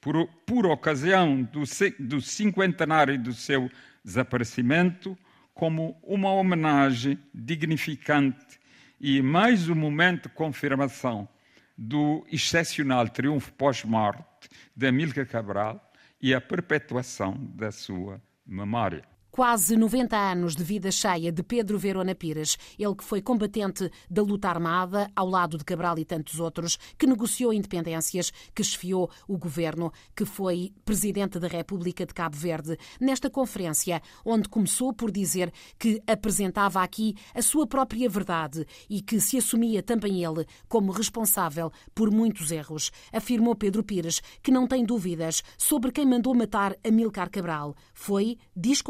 por, 0.00 0.28
por 0.46 0.66
ocasião 0.66 1.42
do, 1.42 1.64
do 1.98 2.20
cinquentenário 2.20 3.18
do 3.18 3.32
seu 3.32 3.68
desaparecimento, 4.04 5.18
como 5.52 5.98
uma 6.02 6.30
homenagem 6.30 7.18
dignificante 7.34 8.60
e 9.00 9.20
mais 9.20 9.68
um 9.68 9.74
momento 9.74 10.28
de 10.28 10.34
confirmação 10.34 11.28
do 11.76 12.24
excepcional 12.30 13.08
triunfo 13.08 13.52
pós-morte 13.54 14.48
de 14.76 14.86
Amílcar 14.86 15.26
Cabral 15.26 15.92
e 16.20 16.32
a 16.32 16.40
perpetuação 16.40 17.34
da 17.54 17.72
sua 17.72 18.22
memória. 18.46 19.13
Quase 19.34 19.76
90 19.76 20.16
anos 20.16 20.54
de 20.54 20.62
vida 20.62 20.92
cheia 20.92 21.32
de 21.32 21.42
Pedro 21.42 21.76
Verona 21.76 22.14
Pires, 22.14 22.56
ele 22.78 22.94
que 22.94 23.02
foi 23.02 23.20
combatente 23.20 23.90
da 24.08 24.22
luta 24.22 24.48
armada 24.48 25.10
ao 25.16 25.28
lado 25.28 25.58
de 25.58 25.64
Cabral 25.64 25.98
e 25.98 26.04
tantos 26.04 26.38
outros, 26.38 26.78
que 26.96 27.04
negociou 27.04 27.52
independências, 27.52 28.32
que 28.54 28.62
esfiou 28.62 29.10
o 29.26 29.36
governo, 29.36 29.92
que 30.14 30.24
foi 30.24 30.72
presidente 30.84 31.40
da 31.40 31.48
República 31.48 32.06
de 32.06 32.14
Cabo 32.14 32.36
Verde, 32.36 32.78
nesta 33.00 33.28
conferência, 33.28 34.00
onde 34.24 34.48
começou 34.48 34.92
por 34.92 35.10
dizer 35.10 35.52
que 35.80 36.00
apresentava 36.06 36.80
aqui 36.80 37.16
a 37.34 37.42
sua 37.42 37.66
própria 37.66 38.08
verdade 38.08 38.64
e 38.88 39.02
que 39.02 39.18
se 39.18 39.38
assumia 39.38 39.82
também 39.82 40.24
ele 40.24 40.46
como 40.68 40.92
responsável 40.92 41.72
por 41.92 42.08
muitos 42.08 42.52
erros. 42.52 42.92
Afirmou 43.12 43.56
Pedro 43.56 43.82
Pires 43.82 44.22
que 44.44 44.52
não 44.52 44.68
tem 44.68 44.84
dúvidas 44.84 45.42
sobre 45.58 45.90
quem 45.90 46.06
mandou 46.06 46.32
matar 46.36 46.76
Amílcar 46.86 47.28
Cabral. 47.28 47.74
Foi, 47.92 48.38
diz 48.54 48.80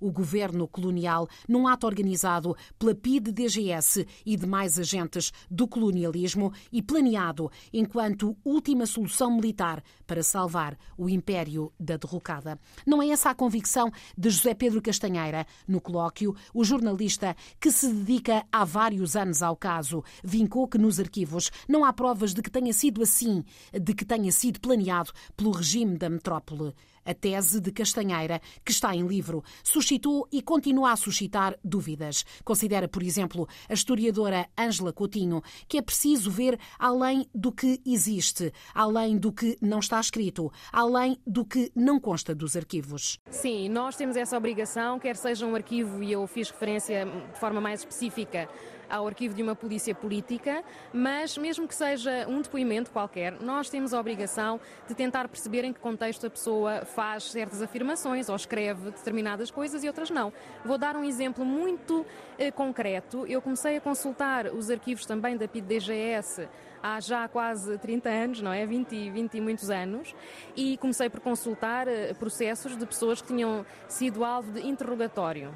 o 0.00 0.10
governo 0.10 0.66
colonial 0.66 1.28
num 1.48 1.68
ato 1.68 1.86
organizado 1.86 2.56
pela 2.78 2.94
PIDE-DGS 2.94 4.06
e 4.24 4.36
demais 4.36 4.78
agentes 4.78 5.32
do 5.50 5.68
colonialismo 5.68 6.52
e 6.72 6.80
planeado 6.80 7.50
enquanto 7.72 8.36
última 8.44 8.86
solução 8.86 9.34
militar 9.34 9.82
para 10.06 10.22
salvar 10.22 10.76
o 10.96 11.08
império 11.08 11.72
da 11.78 11.96
derrocada. 11.96 12.58
Não 12.86 13.02
é 13.02 13.08
essa 13.08 13.30
a 13.30 13.34
convicção 13.34 13.90
de 14.16 14.30
José 14.30 14.54
Pedro 14.54 14.80
Castanheira. 14.80 15.46
No 15.68 15.80
colóquio, 15.80 16.34
o 16.54 16.64
jornalista 16.64 17.36
que 17.60 17.70
se 17.70 17.92
dedica 17.92 18.44
há 18.50 18.64
vários 18.64 19.16
anos 19.16 19.42
ao 19.42 19.56
caso 19.56 20.02
vincou 20.24 20.66
que 20.66 20.78
nos 20.78 20.98
arquivos 20.98 21.50
não 21.68 21.84
há 21.84 21.92
provas 21.92 22.32
de 22.32 22.42
que 22.42 22.50
tenha 22.50 22.72
sido 22.72 23.02
assim, 23.02 23.44
de 23.72 23.94
que 23.94 24.04
tenha 24.04 24.32
sido 24.32 24.60
planeado 24.60 25.12
pelo 25.36 25.50
regime 25.50 25.96
da 25.96 26.08
metrópole. 26.08 26.74
A 27.10 27.14
tese 27.14 27.60
de 27.60 27.72
Castanheira, 27.72 28.40
que 28.64 28.70
está 28.70 28.94
em 28.94 29.04
livro, 29.04 29.42
suscitou 29.64 30.28
e 30.30 30.40
continua 30.40 30.92
a 30.92 30.96
suscitar 30.96 31.58
dúvidas. 31.64 32.24
Considera, 32.44 32.86
por 32.86 33.02
exemplo, 33.02 33.48
a 33.68 33.74
historiadora 33.74 34.48
Ângela 34.56 34.92
Coutinho 34.92 35.42
que 35.66 35.76
é 35.76 35.82
preciso 35.82 36.30
ver 36.30 36.56
além 36.78 37.28
do 37.34 37.50
que 37.50 37.80
existe, 37.84 38.52
além 38.72 39.18
do 39.18 39.32
que 39.32 39.58
não 39.60 39.80
está 39.80 39.98
escrito, 39.98 40.52
além 40.72 41.18
do 41.26 41.44
que 41.44 41.72
não 41.74 41.98
consta 41.98 42.32
dos 42.32 42.54
arquivos. 42.54 43.18
Sim, 43.28 43.68
nós 43.68 43.96
temos 43.96 44.16
essa 44.16 44.36
obrigação, 44.36 45.00
quer 45.00 45.16
seja 45.16 45.44
um 45.44 45.56
arquivo, 45.56 46.04
e 46.04 46.12
eu 46.12 46.24
fiz 46.28 46.48
referência 46.48 47.06
de 47.06 47.40
forma 47.40 47.60
mais 47.60 47.80
específica 47.80 48.48
ao 48.90 49.06
arquivo 49.06 49.34
de 49.34 49.42
uma 49.42 49.54
polícia 49.54 49.94
política, 49.94 50.62
mas 50.92 51.38
mesmo 51.38 51.66
que 51.66 51.74
seja 51.74 52.26
um 52.28 52.42
depoimento 52.42 52.90
qualquer, 52.90 53.40
nós 53.40 53.70
temos 53.70 53.94
a 53.94 54.00
obrigação 54.00 54.60
de 54.88 54.94
tentar 54.94 55.28
perceber 55.28 55.64
em 55.64 55.72
que 55.72 55.80
contexto 55.80 56.26
a 56.26 56.30
pessoa 56.30 56.84
faz 56.84 57.30
certas 57.30 57.62
afirmações 57.62 58.28
ou 58.28 58.36
escreve 58.36 58.90
determinadas 58.90 59.50
coisas 59.50 59.84
e 59.84 59.86
outras 59.86 60.10
não. 60.10 60.32
Vou 60.64 60.76
dar 60.76 60.96
um 60.96 61.04
exemplo 61.04 61.44
muito 61.44 62.04
eh, 62.38 62.50
concreto. 62.50 63.26
Eu 63.26 63.40
comecei 63.40 63.76
a 63.76 63.80
consultar 63.80 64.46
os 64.46 64.70
arquivos 64.70 65.06
também 65.06 65.36
da 65.36 65.46
PID-DGS 65.46 66.48
há 66.82 67.00
já 67.00 67.28
quase 67.28 67.78
30 67.78 68.08
anos, 68.08 68.42
não 68.42 68.52
é? 68.52 68.66
20, 68.66 69.10
20 69.10 69.34
e 69.34 69.40
muitos 69.40 69.70
anos, 69.70 70.14
e 70.56 70.76
comecei 70.78 71.08
por 71.08 71.20
consultar 71.20 71.86
eh, 71.88 72.14
processos 72.14 72.76
de 72.76 72.86
pessoas 72.86 73.20
que 73.20 73.28
tinham 73.28 73.64
sido 73.88 74.24
alvo 74.24 74.52
de 74.52 74.66
interrogatório. 74.66 75.54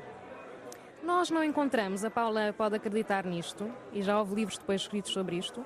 Nós 1.04 1.30
não 1.30 1.44
encontramos, 1.44 2.02
a 2.02 2.10
Paula 2.10 2.54
pode 2.56 2.76
acreditar 2.76 3.26
nisto, 3.26 3.70
e 3.92 4.02
já 4.02 4.18
houve 4.18 4.36
livros 4.36 4.56
depois 4.56 4.80
escritos 4.80 5.12
sobre 5.12 5.36
isto, 5.36 5.64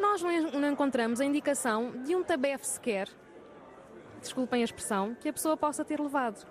nós 0.00 0.20
não 0.20 0.68
encontramos 0.68 1.20
a 1.20 1.24
indicação 1.24 1.92
de 2.02 2.16
um 2.16 2.24
tabefe 2.24 2.66
sequer, 2.66 3.08
desculpem 4.20 4.62
a 4.62 4.64
expressão, 4.64 5.14
que 5.14 5.28
a 5.28 5.32
pessoa 5.32 5.56
possa 5.56 5.84
ter 5.84 6.00
levado. 6.00 6.44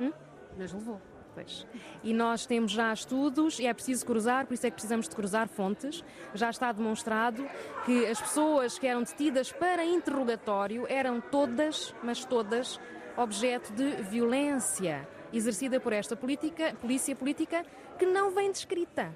Hum? 0.00 0.10
Mas 0.56 0.72
levou. 0.72 1.02
Pois. 1.34 1.66
E 2.02 2.14
nós 2.14 2.46
temos 2.46 2.72
já 2.72 2.92
estudos 2.94 3.60
e 3.60 3.66
é 3.66 3.74
preciso 3.74 4.06
cruzar, 4.06 4.46
por 4.46 4.54
isso 4.54 4.66
é 4.66 4.70
que 4.70 4.74
precisamos 4.74 5.06
de 5.06 5.14
cruzar 5.14 5.46
fontes. 5.46 6.02
Já 6.32 6.48
está 6.48 6.72
demonstrado 6.72 7.46
que 7.84 8.06
as 8.06 8.20
pessoas 8.20 8.78
que 8.78 8.86
eram 8.86 9.02
detidas 9.02 9.52
para 9.52 9.84
interrogatório 9.84 10.86
eram 10.88 11.20
todas, 11.20 11.94
mas 12.02 12.24
todas, 12.24 12.80
objeto 13.16 13.70
de 13.74 14.02
violência 14.02 15.06
exercida 15.32 15.78
por 15.80 15.92
esta 15.92 16.16
política, 16.16 16.74
polícia 16.80 17.14
política 17.14 17.64
que 17.98 18.06
não 18.06 18.30
vem 18.30 18.50
descrita. 18.50 19.14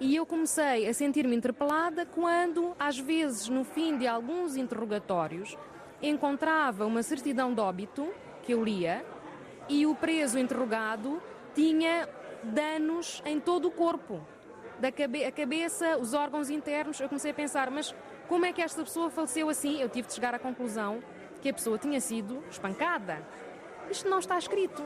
E 0.00 0.16
eu 0.16 0.26
comecei 0.26 0.88
a 0.88 0.94
sentir-me 0.94 1.36
interpelada 1.36 2.04
quando, 2.04 2.74
às 2.78 2.98
vezes, 2.98 3.48
no 3.48 3.64
fim 3.64 3.96
de 3.96 4.06
alguns 4.06 4.56
interrogatórios, 4.56 5.56
encontrava 6.02 6.84
uma 6.86 7.02
certidão 7.02 7.54
de 7.54 7.60
óbito 7.60 8.12
que 8.42 8.52
eu 8.52 8.64
lia 8.64 9.04
e 9.68 9.86
o 9.86 9.94
preso 9.94 10.38
interrogado 10.38 11.22
tinha 11.54 12.08
danos 12.42 13.22
em 13.24 13.38
todo 13.38 13.68
o 13.68 13.70
corpo. 13.70 14.20
Da 14.80 14.90
cabe 14.90 15.24
a 15.24 15.30
cabeça, 15.30 15.96
os 15.98 16.12
órgãos 16.12 16.50
internos. 16.50 16.98
Eu 16.98 17.08
comecei 17.08 17.30
a 17.30 17.34
pensar, 17.34 17.70
mas 17.70 17.94
como 18.28 18.44
é 18.44 18.52
que 18.52 18.60
esta 18.60 18.82
pessoa 18.82 19.08
faleceu 19.10 19.48
assim? 19.48 19.80
Eu 19.80 19.88
tive 19.88 20.08
de 20.08 20.14
chegar 20.14 20.34
à 20.34 20.38
conclusão 20.38 21.00
que 21.40 21.48
a 21.48 21.52
pessoa 21.52 21.78
tinha 21.78 22.00
sido 22.00 22.42
espancada. 22.50 23.22
Isto 23.90 24.08
não 24.08 24.18
está 24.18 24.38
escrito. 24.38 24.82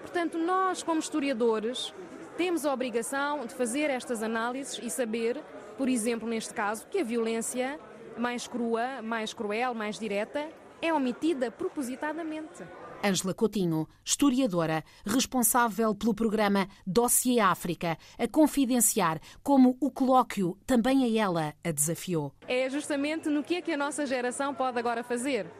Portanto, 0.00 0.38
nós, 0.38 0.82
como 0.82 1.00
historiadores, 1.00 1.94
temos 2.36 2.66
a 2.66 2.72
obrigação 2.72 3.46
de 3.46 3.54
fazer 3.54 3.90
estas 3.90 4.22
análises 4.22 4.80
e 4.82 4.90
saber, 4.90 5.42
por 5.76 5.88
exemplo, 5.88 6.28
neste 6.28 6.52
caso, 6.52 6.86
que 6.88 6.98
a 6.98 7.04
violência 7.04 7.78
mais 8.16 8.46
crua, 8.46 9.02
mais 9.02 9.32
cruel, 9.32 9.74
mais 9.74 9.98
direta 9.98 10.48
é 10.80 10.92
omitida 10.92 11.50
propositadamente. 11.50 12.64
Ângela 13.04 13.34
Coutinho, 13.34 13.88
historiadora, 14.04 14.84
responsável 15.04 15.94
pelo 15.94 16.14
programa 16.14 16.68
Dossiê 16.86 17.40
África, 17.40 17.98
a 18.16 18.28
confidenciar 18.28 19.20
como 19.42 19.76
o 19.80 19.90
colóquio 19.90 20.56
também 20.64 21.04
a 21.04 21.22
ela 21.22 21.54
a 21.64 21.72
desafiou. 21.72 22.32
É 22.46 22.70
justamente 22.70 23.28
no 23.28 23.42
que 23.42 23.56
é 23.56 23.62
que 23.62 23.72
a 23.72 23.76
nossa 23.76 24.06
geração 24.06 24.54
pode 24.54 24.78
agora 24.78 25.02
fazer. 25.02 25.50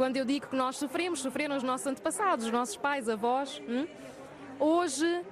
Quando 0.00 0.16
eu 0.16 0.24
digo 0.24 0.46
que 0.46 0.56
nós 0.56 0.76
sofremos, 0.78 1.20
sofreram 1.20 1.54
os 1.58 1.62
nossos 1.62 1.86
antepassados, 1.86 2.46
os 2.46 2.50
nossos 2.50 2.74
pais, 2.74 3.06
avós. 3.06 3.60
Hum? 3.68 3.86
Hoje 4.58 5.22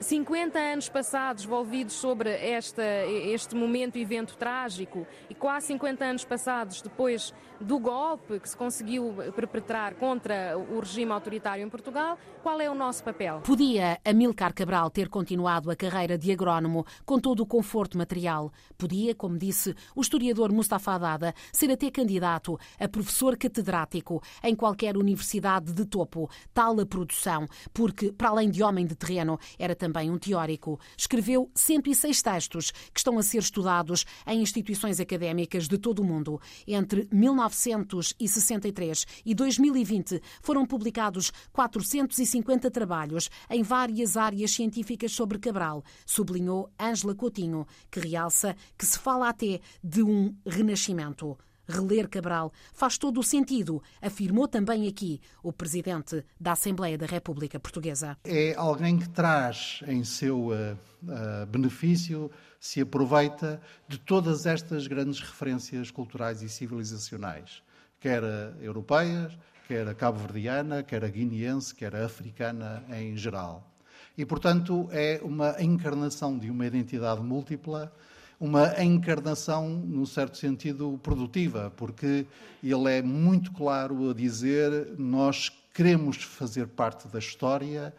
50 0.00 0.58
anos 0.58 0.88
passados 0.88 1.44
envolvidos 1.44 1.94
sobre 1.94 2.30
esta, 2.30 2.82
este 3.06 3.54
momento, 3.54 3.96
evento 3.96 4.36
trágico, 4.36 5.06
e 5.30 5.34
quase 5.34 5.68
50 5.68 6.04
anos 6.04 6.24
passados 6.24 6.82
depois 6.82 7.32
do 7.60 7.78
golpe 7.78 8.38
que 8.40 8.48
se 8.48 8.56
conseguiu 8.56 9.14
perpetrar 9.34 9.94
contra 9.94 10.56
o 10.56 10.80
regime 10.80 11.12
autoritário 11.12 11.64
em 11.64 11.68
Portugal, 11.68 12.18
qual 12.42 12.60
é 12.60 12.70
o 12.70 12.74
nosso 12.74 13.02
papel? 13.02 13.40
Podia 13.40 13.98
Amilcar 14.04 14.54
Cabral 14.54 14.90
ter 14.90 15.08
continuado 15.08 15.70
a 15.70 15.76
carreira 15.76 16.16
de 16.16 16.30
agrónomo 16.30 16.86
com 17.04 17.18
todo 17.18 17.40
o 17.40 17.46
conforto 17.46 17.98
material. 17.98 18.52
Podia, 18.78 19.14
como 19.14 19.38
disse 19.38 19.74
o 19.94 20.00
historiador 20.00 20.52
Mustafa 20.52 20.92
Haddad, 20.92 21.34
ser 21.52 21.70
até 21.70 21.90
candidato 21.90 22.58
a 22.78 22.88
professor 22.88 23.36
catedrático 23.36 24.22
em 24.42 24.54
qualquer 24.54 24.96
universidade 24.96 25.72
de 25.72 25.84
topo, 25.84 26.30
tal 26.52 26.78
a 26.80 26.86
produção, 26.86 27.46
porque, 27.72 28.12
para 28.12 28.28
além 28.28 28.50
de 28.50 28.62
homem 28.62 28.86
de 28.86 28.94
terreno, 28.94 29.38
era 29.58 29.74
também 29.74 30.10
um 30.10 30.18
teórico. 30.18 30.78
Escreveu 30.96 31.50
106 31.54 32.22
textos 32.22 32.70
que 32.70 33.00
estão 33.00 33.18
a 33.18 33.22
ser 33.22 33.38
estudados 33.38 34.04
em 34.26 34.40
instituições 34.40 35.00
académicas 35.00 35.66
de 35.66 35.78
todo 35.78 36.00
o 36.00 36.04
mundo. 36.04 36.40
Entre 36.66 37.08
1963 37.48 39.06
e 39.24 39.34
2020 39.34 40.22
foram 40.42 40.66
publicados 40.66 41.32
450 41.52 42.70
trabalhos 42.70 43.30
em 43.50 43.62
várias 43.62 44.16
áreas 44.16 44.50
científicas 44.50 45.12
sobre 45.12 45.38
Cabral, 45.38 45.84
sublinhou 46.04 46.70
Ângela 46.78 47.14
Coutinho, 47.14 47.66
que 47.90 48.00
realça 48.00 48.56
que 48.76 48.86
se 48.86 48.98
fala 48.98 49.28
até 49.28 49.60
de 49.82 50.02
um 50.02 50.34
renascimento. 50.46 51.36
Reler 51.68 52.08
Cabral 52.08 52.52
faz 52.72 52.98
todo 52.98 53.20
o 53.20 53.22
sentido, 53.22 53.82
afirmou 54.00 54.46
também 54.46 54.88
aqui 54.88 55.20
o 55.42 55.52
presidente 55.52 56.24
da 56.40 56.52
Assembleia 56.52 56.96
da 56.96 57.06
República 57.06 57.58
Portuguesa. 57.58 58.16
É 58.24 58.54
alguém 58.56 58.98
que 58.98 59.08
traz 59.08 59.80
em 59.86 60.04
seu 60.04 60.48
uh, 60.48 60.52
uh, 60.52 61.46
benefício, 61.46 62.30
se 62.60 62.80
aproveita 62.80 63.60
de 63.88 63.98
todas 63.98 64.46
estas 64.46 64.86
grandes 64.86 65.20
referências 65.20 65.90
culturais 65.90 66.42
e 66.42 66.48
civilizacionais, 66.48 67.62
quer 68.00 68.22
europeias, 68.60 69.36
quer 69.66 69.86
a 69.88 69.94
cabo-verdiana, 69.94 70.82
quer 70.82 71.04
a 71.04 71.08
guineense, 71.08 71.74
quer 71.74 71.94
a 71.94 72.04
africana 72.04 72.84
em 72.90 73.16
geral. 73.16 73.72
E, 74.16 74.24
portanto, 74.24 74.88
é 74.90 75.20
uma 75.22 75.60
encarnação 75.62 76.38
de 76.38 76.50
uma 76.50 76.66
identidade 76.66 77.20
múltipla 77.20 77.92
uma 78.38 78.82
encarnação, 78.82 79.68
num 79.68 80.04
certo 80.04 80.36
sentido, 80.36 80.98
produtiva, 81.02 81.72
porque 81.76 82.26
ele 82.62 82.92
é 82.92 83.02
muito 83.02 83.52
claro 83.52 84.10
a 84.10 84.14
dizer: 84.14 84.94
nós 84.98 85.50
queremos 85.72 86.22
fazer 86.22 86.68
parte 86.68 87.08
da 87.08 87.18
história. 87.18 87.94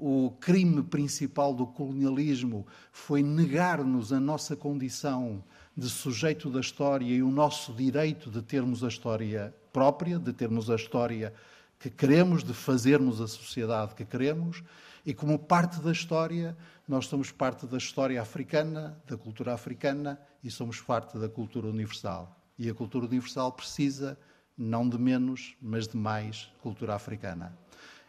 O 0.00 0.30
crime 0.38 0.80
principal 0.82 1.52
do 1.52 1.66
colonialismo 1.66 2.64
foi 2.92 3.20
negar-nos 3.20 4.12
a 4.12 4.20
nossa 4.20 4.54
condição 4.54 5.42
de 5.76 5.88
sujeito 5.88 6.48
da 6.48 6.60
história 6.60 7.06
e 7.06 7.22
o 7.22 7.30
nosso 7.30 7.72
direito 7.72 8.30
de 8.30 8.40
termos 8.40 8.84
a 8.84 8.88
história 8.88 9.52
própria, 9.72 10.18
de 10.18 10.32
termos 10.32 10.70
a 10.70 10.76
história 10.76 11.32
que 11.78 11.90
queremos, 11.90 12.42
de 12.42 12.52
fazermos 12.52 13.20
a 13.20 13.26
sociedade 13.26 13.94
que 13.94 14.04
queremos, 14.04 14.62
e 15.06 15.14
como 15.14 15.38
parte 15.38 15.80
da 15.80 15.92
história, 15.92 16.56
nós 16.88 17.06
somos 17.06 17.30
parte 17.30 17.66
da 17.66 17.76
história 17.76 18.20
africana, 18.20 18.98
da 19.06 19.16
cultura 19.16 19.52
africana 19.52 20.18
e 20.42 20.50
somos 20.50 20.80
parte 20.80 21.18
da 21.18 21.28
cultura 21.28 21.68
universal. 21.68 22.34
E 22.58 22.70
a 22.70 22.74
cultura 22.74 23.04
universal 23.04 23.52
precisa 23.52 24.18
não 24.56 24.88
de 24.88 24.98
menos, 24.98 25.54
mas 25.60 25.86
de 25.86 25.96
mais 25.96 26.50
cultura 26.62 26.94
africana. 26.94 27.56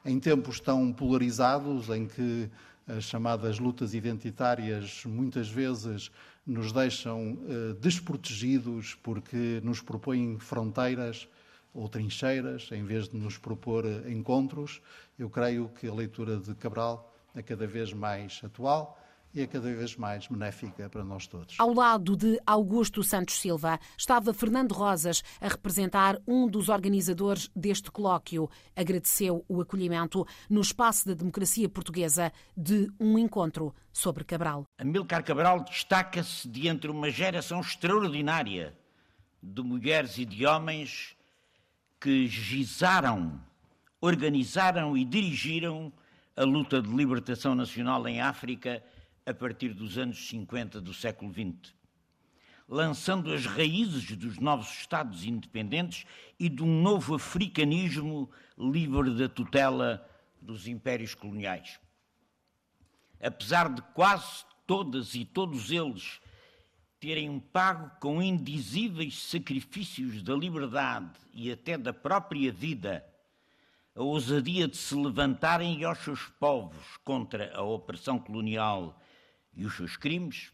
Em 0.05 0.17
tempos 0.17 0.61
tão 0.61 0.93
polarizados, 0.93 1.89
em 1.89 2.07
que 2.07 2.49
as 2.87 3.03
chamadas 3.03 3.59
lutas 3.59 3.93
identitárias 3.93 5.03
muitas 5.05 5.49
vezes 5.49 6.09
nos 6.47 6.71
deixam 6.71 7.37
eh, 7.47 7.73
desprotegidos 7.79 8.95
porque 9.03 9.61
nos 9.63 9.81
propõem 9.81 10.39
fronteiras 10.39 11.27
ou 11.71 11.87
trincheiras, 11.87 12.69
em 12.71 12.83
vez 12.83 13.07
de 13.07 13.17
nos 13.17 13.37
propor 13.37 13.85
eh, 13.85 14.09
encontros, 14.09 14.81
eu 15.19 15.29
creio 15.29 15.69
que 15.69 15.87
a 15.87 15.93
leitura 15.93 16.37
de 16.37 16.55
Cabral 16.55 17.08
é 17.35 17.41
cada 17.41 17.67
vez 17.67 17.93
mais 17.93 18.41
atual 18.43 18.97
e 19.33 19.41
é 19.41 19.47
cada 19.47 19.71
vez 19.73 19.95
mais 19.95 20.27
benéfica 20.27 20.89
para 20.89 21.03
nós 21.03 21.27
todos. 21.27 21.55
Ao 21.59 21.73
lado 21.73 22.15
de 22.17 22.39
Augusto 22.45 23.03
Santos 23.03 23.39
Silva 23.39 23.79
estava 23.97 24.33
Fernando 24.33 24.71
Rosas 24.71 25.21
a 25.39 25.47
representar 25.47 26.17
um 26.27 26.47
dos 26.47 26.69
organizadores 26.69 27.49
deste 27.55 27.91
colóquio. 27.91 28.49
Agradeceu 28.75 29.45
o 29.47 29.61
acolhimento 29.61 30.25
no 30.49 30.61
espaço 30.61 31.07
da 31.07 31.13
democracia 31.13 31.69
portuguesa 31.69 32.31
de 32.57 32.91
um 32.99 33.17
encontro 33.17 33.73
sobre 33.93 34.23
Cabral. 34.23 34.63
Amilcar 34.77 35.23
Cabral 35.23 35.63
destaca-se 35.63 36.47
de 36.47 36.67
entre 36.67 36.89
uma 36.89 37.09
geração 37.09 37.59
extraordinária 37.59 38.75
de 39.41 39.61
mulheres 39.61 40.17
e 40.17 40.25
de 40.25 40.45
homens 40.45 41.15
que 42.01 42.27
gizaram, 42.27 43.39
organizaram 44.01 44.97
e 44.97 45.05
dirigiram 45.05 45.93
a 46.39 46.45
luta 46.45 46.81
de 46.81 46.87
libertação 46.87 47.53
nacional 47.53 48.07
em 48.07 48.21
África 48.21 48.81
a 49.25 49.33
partir 49.33 49.73
dos 49.73 49.97
anos 49.97 50.29
50 50.29 50.79
do 50.79 50.93
século 50.93 51.33
XX, 51.33 51.75
lançando 52.65 53.33
as 53.33 53.45
raízes 53.45 54.15
dos 54.15 54.39
novos 54.39 54.69
Estados 54.69 55.25
independentes 55.25 56.05
e 56.39 56.47
de 56.47 56.63
um 56.63 56.81
novo 56.81 57.15
africanismo 57.15 58.31
livre 58.57 59.13
da 59.17 59.27
tutela 59.27 60.09
dos 60.41 60.65
impérios 60.65 61.13
coloniais. 61.13 61.77
Apesar 63.21 63.67
de 63.67 63.81
quase 63.93 64.45
todas 64.65 65.15
e 65.15 65.25
todos 65.25 65.71
eles 65.71 66.21
terem 67.01 67.37
pago 67.37 67.91
com 67.99 68.21
indizíveis 68.21 69.23
sacrifícios 69.23 70.23
da 70.23 70.35
liberdade 70.35 71.19
e 71.33 71.51
até 71.51 71.77
da 71.77 71.91
própria 71.91 72.49
vida 72.49 73.05
a 73.99 74.01
ousadia 74.01 74.65
de 74.65 74.77
se 74.77 74.95
levantarem 74.95 75.83
aos 75.83 75.97
seus 75.97 76.21
povos 76.39 76.85
contra 77.03 77.53
a 77.53 77.61
opressão 77.61 78.17
colonial 78.17 78.97
e 79.53 79.65
os 79.65 79.75
seus 79.75 79.97
crimes, 79.97 80.53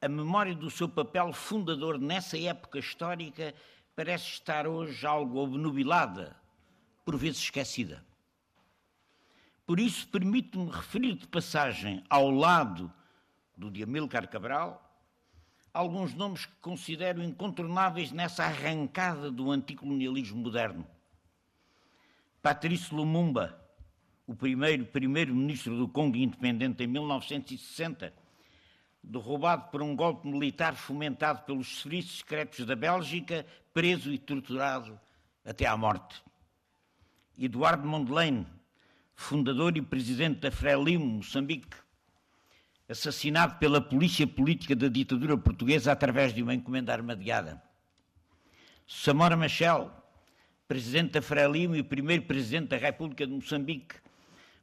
a 0.00 0.08
memória 0.08 0.54
do 0.54 0.70
seu 0.70 0.88
papel 0.88 1.32
fundador 1.32 1.98
nessa 1.98 2.38
época 2.38 2.78
histórica 2.78 3.52
parece 3.96 4.26
estar 4.26 4.68
hoje 4.68 5.04
algo 5.04 5.40
obnubilada, 5.40 6.36
por 7.04 7.16
vezes 7.16 7.42
esquecida. 7.42 8.06
Por 9.66 9.80
isso, 9.80 10.06
permito-me 10.06 10.70
referir 10.70 11.16
de 11.16 11.26
passagem 11.26 12.04
ao 12.08 12.30
lado 12.30 12.92
do 13.56 13.72
de 13.72 13.82
Amílcar 13.82 14.28
Cabral 14.28 14.80
alguns 15.74 16.14
nomes 16.14 16.46
que 16.46 16.54
considero 16.60 17.24
incontornáveis 17.24 18.12
nessa 18.12 18.44
arrancada 18.44 19.32
do 19.32 19.50
anticolonialismo 19.50 20.40
moderno. 20.40 20.86
Patrice 22.42 22.94
Lumumba, 22.94 23.60
o 24.26 24.34
primeiro 24.34 24.86
primeiro-ministro 24.86 25.76
do 25.76 25.86
Congo 25.86 26.16
independente 26.16 26.82
em 26.82 26.86
1960, 26.86 28.14
derrubado 29.02 29.70
por 29.70 29.82
um 29.82 29.94
golpe 29.94 30.26
militar 30.26 30.74
fomentado 30.74 31.42
pelos 31.42 31.82
serviços 31.82 32.18
secretos 32.18 32.64
da 32.64 32.74
Bélgica, 32.74 33.44
preso 33.74 34.10
e 34.10 34.18
torturado 34.18 34.98
até 35.44 35.66
à 35.66 35.76
morte. 35.76 36.22
Eduardo 37.36 37.86
Mondlane, 37.86 38.46
fundador 39.14 39.76
e 39.76 39.82
presidente 39.82 40.40
da 40.40 40.50
Frelimo, 40.50 41.04
Moçambique, 41.04 41.76
assassinado 42.88 43.58
pela 43.58 43.82
polícia 43.82 44.26
política 44.26 44.74
da 44.74 44.88
ditadura 44.88 45.36
portuguesa 45.36 45.92
através 45.92 46.32
de 46.32 46.42
uma 46.42 46.54
encomenda 46.54 46.92
armadeada. 46.92 47.62
Samora 48.86 49.36
Machel, 49.36 49.99
presidente 50.70 51.14
da 51.14 51.20
Frelimo 51.20 51.74
e 51.74 51.82
primeiro 51.82 52.22
presidente 52.22 52.68
da 52.68 52.76
República 52.76 53.26
de 53.26 53.32
Moçambique, 53.32 53.96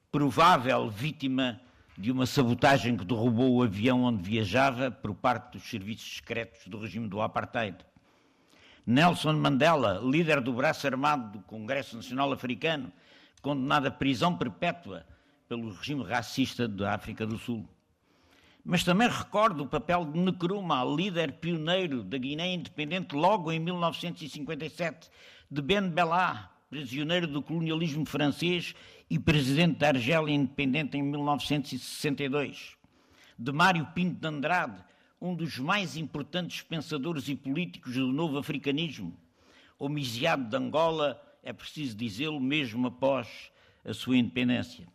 provável 0.09 0.89
vítima 0.89 1.59
de 1.97 2.13
uma 2.13 2.25
sabotagem 2.25 2.95
que 2.95 3.03
derrubou 3.03 3.57
o 3.57 3.61
avião 3.61 4.03
onde 4.03 4.23
viajava 4.23 4.89
por 4.89 5.13
parte 5.13 5.57
dos 5.57 5.69
serviços 5.69 6.15
secretos 6.15 6.65
do 6.65 6.79
regime 6.79 7.09
do 7.09 7.21
apartheid. 7.21 7.75
Nelson 8.85 9.33
Mandela, 9.33 9.99
líder 10.01 10.39
do 10.39 10.53
braço 10.53 10.87
armado 10.87 11.39
do 11.39 11.43
Congresso 11.43 11.97
Nacional 11.97 12.31
Africano, 12.31 12.89
condenado 13.41 13.87
à 13.87 13.91
prisão 13.91 14.33
perpétua 14.37 15.05
pelo 15.49 15.73
regime 15.73 16.05
racista 16.05 16.69
da 16.69 16.93
África 16.93 17.27
do 17.27 17.37
Sul. 17.37 17.67
Mas 18.69 18.83
também 18.83 19.07
recordo 19.07 19.63
o 19.63 19.65
papel 19.65 20.03
de 20.03 20.19
Nkrumah, 20.19 20.83
líder 20.83 21.39
pioneiro 21.39 22.03
da 22.03 22.17
Guiné 22.17 22.53
Independente, 22.53 23.15
logo 23.15 23.49
em 23.49 23.61
1957, 23.61 25.09
de 25.49 25.61
Ben 25.61 25.89
Bella, 25.89 26.51
prisioneiro 26.69 27.27
do 27.27 27.41
colonialismo 27.41 28.05
francês 28.05 28.75
e 29.09 29.17
presidente 29.17 29.77
da 29.77 29.87
Argélia 29.87 30.35
independente 30.35 30.97
em 30.97 31.01
1962. 31.01 32.75
De 33.39 33.53
Mário 33.53 33.87
Pinto 33.95 34.19
de 34.19 34.27
Andrade, 34.27 34.83
um 35.21 35.33
dos 35.33 35.57
mais 35.57 35.95
importantes 35.95 36.61
pensadores 36.61 37.29
e 37.29 37.35
políticos 37.37 37.93
do 37.93 38.11
novo 38.11 38.37
africanismo. 38.37 39.17
Homiciado 39.79 40.43
de 40.43 40.57
Angola, 40.57 41.17
é 41.41 41.53
preciso 41.53 41.95
dizê-lo, 41.95 42.41
mesmo 42.41 42.87
após 42.87 43.49
a 43.85 43.93
sua 43.93 44.17
independência. 44.17 44.85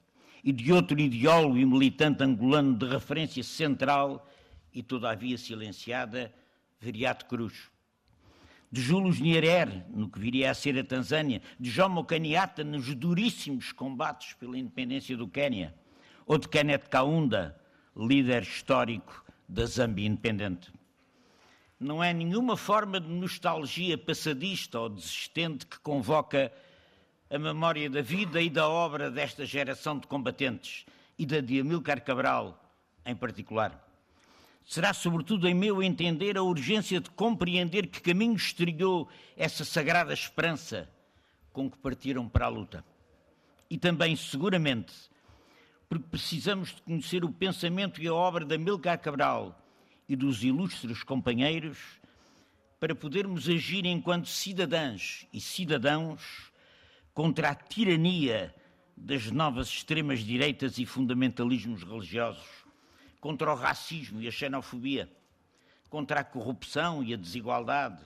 E 0.42 0.52
de 0.52 0.72
outro 0.72 0.98
ideólogo 0.98 1.56
e 1.56 1.64
militante 1.64 2.22
angolano 2.22 2.76
de 2.76 2.86
referência 2.86 3.42
central 3.42 4.28
e 4.74 4.82
todavia 4.82 5.38
silenciada, 5.38 6.32
Viriato 6.80 7.26
Cruz. 7.26 7.70
De 8.70 8.80
Júlio 8.80 9.12
Nyerere, 9.12 9.84
no 9.90 10.08
que 10.08 10.18
viria 10.18 10.50
a 10.50 10.54
ser 10.54 10.78
a 10.78 10.82
Tanzânia, 10.82 11.42
de 11.60 11.70
Jomo 11.70 12.04
Kenyatta 12.04 12.64
nos 12.64 12.92
duríssimos 12.94 13.70
combates 13.70 14.32
pela 14.34 14.58
independência 14.58 15.16
do 15.16 15.28
Quênia, 15.28 15.74
ou 16.26 16.38
de 16.38 16.48
Kenneth 16.48 16.88
Kaunda, 16.88 17.60
líder 17.94 18.42
histórico 18.42 19.24
da 19.48 19.66
Zâmbia 19.66 20.06
independente. 20.06 20.72
Não 21.78 22.02
é 22.02 22.12
nenhuma 22.12 22.56
forma 22.56 22.98
de 22.98 23.08
nostalgia 23.08 23.98
passadista 23.98 24.80
ou 24.80 24.88
desistente 24.88 25.66
que 25.66 25.78
convoca 25.80 26.50
a 27.32 27.38
memória 27.38 27.88
da 27.88 28.02
vida 28.02 28.42
e 28.42 28.50
da 28.50 28.68
obra 28.68 29.10
desta 29.10 29.46
geração 29.46 29.98
de 29.98 30.06
combatentes 30.06 30.84
e 31.18 31.24
da 31.24 31.40
de 31.40 31.60
Amílcar 31.60 32.04
Cabral 32.04 32.62
em 33.06 33.16
particular 33.16 33.82
será, 34.64 34.92
sobretudo, 34.92 35.48
em 35.48 35.54
meu 35.54 35.82
entender, 35.82 36.36
a 36.36 36.42
urgência 36.42 37.00
de 37.00 37.10
compreender 37.10 37.86
que 37.86 38.00
caminho 38.00 38.34
estrilhou 38.34 39.08
essa 39.36 39.64
sagrada 39.64 40.12
esperança 40.12 40.88
com 41.52 41.70
que 41.70 41.78
partiram 41.78 42.28
para 42.28 42.46
a 42.46 42.48
luta. 42.48 42.84
E 43.68 43.76
também, 43.76 44.14
seguramente, 44.14 44.92
porque 45.88 46.06
precisamos 46.08 46.70
de 46.74 46.82
conhecer 46.82 47.24
o 47.24 47.32
pensamento 47.32 48.00
e 48.00 48.06
a 48.06 48.14
obra 48.14 48.44
de 48.44 48.54
Amilcar 48.54 48.98
Cabral 49.00 49.58
e 50.08 50.16
dos 50.16 50.44
ilustres 50.44 51.02
companheiros 51.02 51.78
para 52.78 52.94
podermos 52.94 53.48
agir 53.48 53.84
enquanto 53.86 54.28
cidadãs 54.28 55.26
e 55.32 55.40
cidadãos 55.40 56.51
contra 57.14 57.50
a 57.50 57.54
tirania 57.54 58.54
das 58.96 59.30
novas 59.30 59.68
extremas 59.68 60.20
direitas 60.20 60.78
e 60.78 60.86
fundamentalismos 60.86 61.82
religiosos 61.82 62.62
contra 63.20 63.52
o 63.52 63.54
racismo 63.54 64.20
e 64.20 64.26
a 64.26 64.30
xenofobia, 64.30 65.10
contra 65.88 66.20
a 66.20 66.24
corrupção 66.24 67.02
e 67.02 67.14
a 67.14 67.16
desigualdade, 67.16 68.04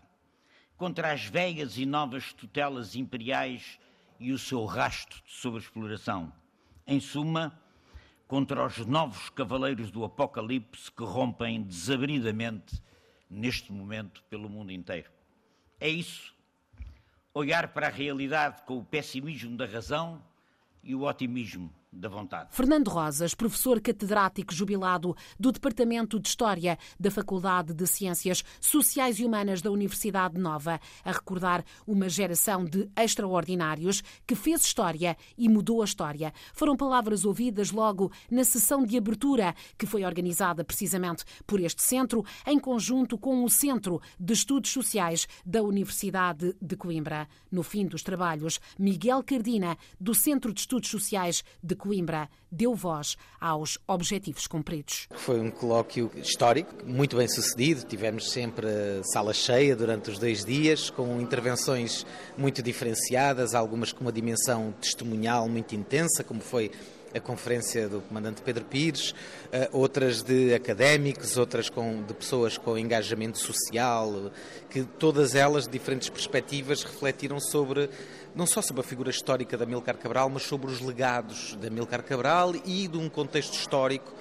contra 0.76 1.12
as 1.12 1.24
velhas 1.24 1.78
e 1.78 1.86
novas 1.86 2.32
tutelas 2.32 2.94
imperiais 2.94 3.78
e 4.20 4.32
o 4.32 4.38
seu 4.38 4.64
rasto 4.66 5.22
de 5.24 5.32
sobreexploração. 5.32 6.32
Em 6.86 7.00
suma, 7.00 7.58
contra 8.28 8.66
os 8.66 8.78
novos 8.84 9.30
cavaleiros 9.30 9.90
do 9.90 10.04
Apocalipse 10.04 10.90
que 10.90 11.02
rompem 11.02 11.62
desabridamente 11.62 12.82
neste 13.30 13.72
momento 13.72 14.22
pelo 14.24 14.50
mundo 14.50 14.72
inteiro. 14.72 15.10
É 15.80 15.88
isso. 15.88 16.35
Olhar 17.38 17.68
para 17.68 17.88
a 17.88 17.90
realidade 17.90 18.62
com 18.62 18.78
o 18.78 18.82
pessimismo 18.82 19.58
da 19.58 19.66
razão 19.66 20.22
e 20.82 20.94
o 20.94 21.02
otimismo 21.02 21.70
da 21.96 22.08
vontade. 22.08 22.48
Fernando 22.52 22.88
Rosas, 22.88 23.34
professor 23.34 23.80
catedrático 23.80 24.54
jubilado 24.54 25.16
do 25.40 25.50
Departamento 25.50 26.20
de 26.20 26.28
História 26.28 26.78
da 27.00 27.10
Faculdade 27.10 27.72
de 27.72 27.86
Ciências 27.86 28.44
Sociais 28.60 29.18
e 29.18 29.24
Humanas 29.24 29.62
da 29.62 29.70
Universidade 29.70 30.38
Nova, 30.38 30.78
a 31.04 31.12
recordar 31.12 31.64
uma 31.86 32.08
geração 32.08 32.64
de 32.64 32.88
extraordinários 32.96 34.02
que 34.26 34.34
fez 34.34 34.62
história 34.62 35.16
e 35.38 35.48
mudou 35.48 35.80
a 35.80 35.84
história. 35.84 36.32
Foram 36.52 36.76
palavras 36.76 37.24
ouvidas 37.24 37.70
logo 37.70 38.12
na 38.30 38.44
sessão 38.44 38.84
de 38.84 38.96
abertura, 38.98 39.54
que 39.78 39.86
foi 39.86 40.04
organizada 40.04 40.64
precisamente 40.64 41.24
por 41.46 41.60
este 41.60 41.82
centro, 41.82 42.24
em 42.46 42.58
conjunto 42.58 43.16
com 43.16 43.42
o 43.42 43.48
Centro 43.48 44.00
de 44.20 44.34
Estudos 44.34 44.70
Sociais 44.70 45.26
da 45.44 45.62
Universidade 45.62 46.54
de 46.60 46.76
Coimbra. 46.76 47.26
No 47.50 47.62
fim 47.62 47.86
dos 47.86 48.02
trabalhos, 48.02 48.60
Miguel 48.78 49.22
Cardina, 49.22 49.78
do 49.98 50.14
Centro 50.14 50.52
de 50.52 50.60
Estudos 50.60 50.90
Sociais 50.90 51.42
de 51.62 51.74
Coimbra, 51.74 51.85
deu 52.50 52.74
voz 52.74 53.16
aos 53.40 53.78
objetivos 53.86 54.46
cumpridos. 54.46 55.08
Foi 55.14 55.40
um 55.40 55.50
colóquio 55.50 56.10
histórico, 56.16 56.74
muito 56.84 57.16
bem 57.16 57.28
sucedido. 57.28 57.84
Tivemos 57.84 58.30
sempre 58.30 58.66
sala 59.12 59.32
cheia 59.32 59.76
durante 59.76 60.10
os 60.10 60.18
dois 60.18 60.44
dias, 60.44 60.90
com 60.90 61.20
intervenções 61.20 62.06
muito 62.36 62.62
diferenciadas, 62.62 63.54
algumas 63.54 63.92
com 63.92 64.00
uma 64.02 64.12
dimensão 64.12 64.72
testemunhal 64.80 65.48
muito 65.48 65.74
intensa, 65.74 66.24
como 66.24 66.40
foi 66.40 66.70
a 67.14 67.20
conferência 67.20 67.88
do 67.88 68.00
comandante 68.02 68.42
Pedro 68.42 68.64
Pires, 68.64 69.14
eh, 69.50 69.68
outras 69.72 70.22
de 70.22 70.52
académicos, 70.54 71.36
outras 71.36 71.70
com, 71.70 72.02
de 72.02 72.12
pessoas 72.12 72.58
com 72.58 72.76
engajamento 72.76 73.38
social, 73.38 74.30
que 74.68 74.82
todas 74.82 75.34
elas, 75.34 75.64
de 75.64 75.70
diferentes 75.70 76.10
perspectivas, 76.10 76.82
refletiram 76.82 77.40
sobre 77.40 77.88
não 78.36 78.46
só 78.46 78.60
sobre 78.60 78.82
a 78.82 78.84
figura 78.84 79.08
histórica 79.08 79.56
da 79.56 79.64
Amílcar 79.64 79.96
Cabral, 79.96 80.28
mas 80.28 80.42
sobre 80.42 80.70
os 80.70 80.80
legados 80.80 81.56
da 81.56 81.68
Amílcar 81.68 82.04
Cabral 82.04 82.54
e 82.66 82.86
de 82.86 82.98
um 82.98 83.08
contexto 83.08 83.54
histórico 83.54 84.12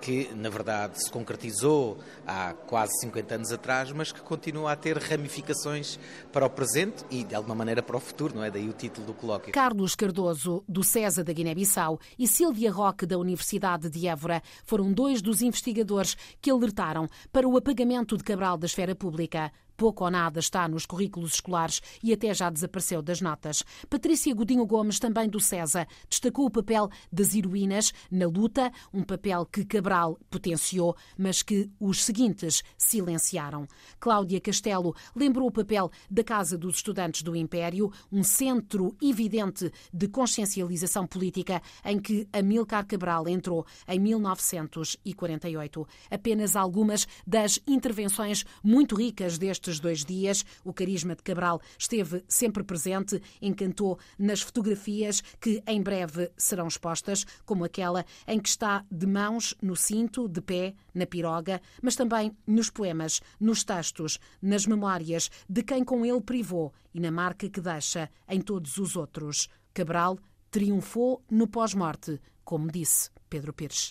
que, 0.00 0.30
na 0.34 0.48
verdade, 0.48 1.02
se 1.02 1.10
concretizou 1.10 1.98
há 2.26 2.54
quase 2.54 2.92
50 3.00 3.34
anos 3.34 3.52
atrás, 3.52 3.92
mas 3.92 4.10
que 4.10 4.20
continua 4.20 4.72
a 4.72 4.76
ter 4.76 4.96
ramificações 4.96 5.98
para 6.32 6.46
o 6.46 6.50
presente 6.50 7.04
e, 7.10 7.24
de 7.24 7.34
alguma 7.34 7.54
maneira, 7.54 7.82
para 7.82 7.96
o 7.96 8.00
futuro, 8.00 8.36
não 8.36 8.44
é? 8.44 8.50
Daí 8.50 8.68
o 8.68 8.72
título 8.72 9.06
do 9.06 9.12
colóquio. 9.12 9.52
Carlos 9.52 9.94
Cardoso, 9.94 10.64
do 10.68 10.82
CESA 10.82 11.22
da 11.22 11.32
Guiné-Bissau, 11.32 12.00
e 12.18 12.26
Silvia 12.26 12.70
Roque, 12.70 13.04
da 13.04 13.18
Universidade 13.18 13.90
de 13.90 14.06
Évora, 14.06 14.42
foram 14.64 14.92
dois 14.92 15.20
dos 15.20 15.42
investigadores 15.42 16.16
que 16.40 16.50
alertaram 16.50 17.08
para 17.32 17.46
o 17.46 17.56
apagamento 17.56 18.16
de 18.16 18.24
Cabral 18.24 18.56
da 18.56 18.66
esfera 18.66 18.94
pública 18.94 19.52
pouco 19.78 20.04
ou 20.04 20.10
nada 20.10 20.40
está 20.40 20.68
nos 20.68 20.84
currículos 20.84 21.34
escolares 21.34 21.80
e 22.02 22.12
até 22.12 22.34
já 22.34 22.50
desapareceu 22.50 23.00
das 23.00 23.20
notas. 23.20 23.62
Patrícia 23.88 24.34
Godinho 24.34 24.66
Gomes, 24.66 24.98
também 24.98 25.28
do 25.28 25.38
CESA, 25.38 25.86
destacou 26.10 26.46
o 26.46 26.50
papel 26.50 26.90
das 27.12 27.32
heroínas 27.34 27.92
na 28.10 28.26
luta, 28.26 28.72
um 28.92 29.04
papel 29.04 29.46
que 29.46 29.64
Cabral 29.64 30.18
potenciou, 30.28 30.96
mas 31.16 31.42
que 31.42 31.70
os 31.78 32.04
seguintes 32.04 32.64
silenciaram. 32.76 33.68
Cláudia 34.00 34.40
Castelo 34.40 34.96
lembrou 35.14 35.46
o 35.46 35.52
papel 35.52 35.92
da 36.10 36.24
Casa 36.24 36.58
dos 36.58 36.76
Estudantes 36.76 37.22
do 37.22 37.36
Império, 37.36 37.92
um 38.10 38.24
centro 38.24 38.96
evidente 39.00 39.70
de 39.94 40.08
consciencialização 40.08 41.06
política 41.06 41.62
em 41.84 42.00
que 42.00 42.26
Amílcar 42.32 42.84
Cabral 42.84 43.28
entrou 43.28 43.64
em 43.86 44.00
1948. 44.00 45.86
Apenas 46.10 46.56
algumas 46.56 47.06
das 47.24 47.60
intervenções 47.64 48.44
muito 48.64 48.96
ricas 48.96 49.38
deste 49.38 49.67
nestes 49.68 49.80
dois 49.80 50.04
dias. 50.04 50.44
O 50.64 50.72
carisma 50.72 51.14
de 51.14 51.22
Cabral 51.22 51.60
esteve 51.78 52.24
sempre 52.26 52.64
presente, 52.64 53.20
encantou 53.40 53.98
nas 54.18 54.40
fotografias 54.40 55.20
que 55.40 55.62
em 55.66 55.82
breve 55.82 56.30
serão 56.36 56.66
expostas, 56.66 57.24
como 57.44 57.64
aquela 57.64 58.04
em 58.26 58.40
que 58.40 58.48
está 58.48 58.84
de 58.90 59.06
mãos 59.06 59.54
no 59.62 59.76
cinto, 59.76 60.28
de 60.28 60.40
pé, 60.40 60.74
na 60.94 61.06
piroga, 61.06 61.60
mas 61.82 61.94
também 61.94 62.36
nos 62.46 62.70
poemas, 62.70 63.20
nos 63.38 63.62
textos, 63.62 64.18
nas 64.40 64.66
memórias 64.66 65.30
de 65.48 65.62
quem 65.62 65.84
com 65.84 66.04
ele 66.04 66.20
privou 66.20 66.72
e 66.94 67.00
na 67.00 67.10
marca 67.10 67.48
que 67.48 67.60
deixa 67.60 68.10
em 68.28 68.40
todos 68.40 68.78
os 68.78 68.96
outros. 68.96 69.48
Cabral 69.74 70.18
triunfou 70.50 71.22
no 71.30 71.46
pós-morte, 71.46 72.20
como 72.42 72.70
disse 72.70 73.10
Pedro 73.28 73.52
Pires. 73.52 73.86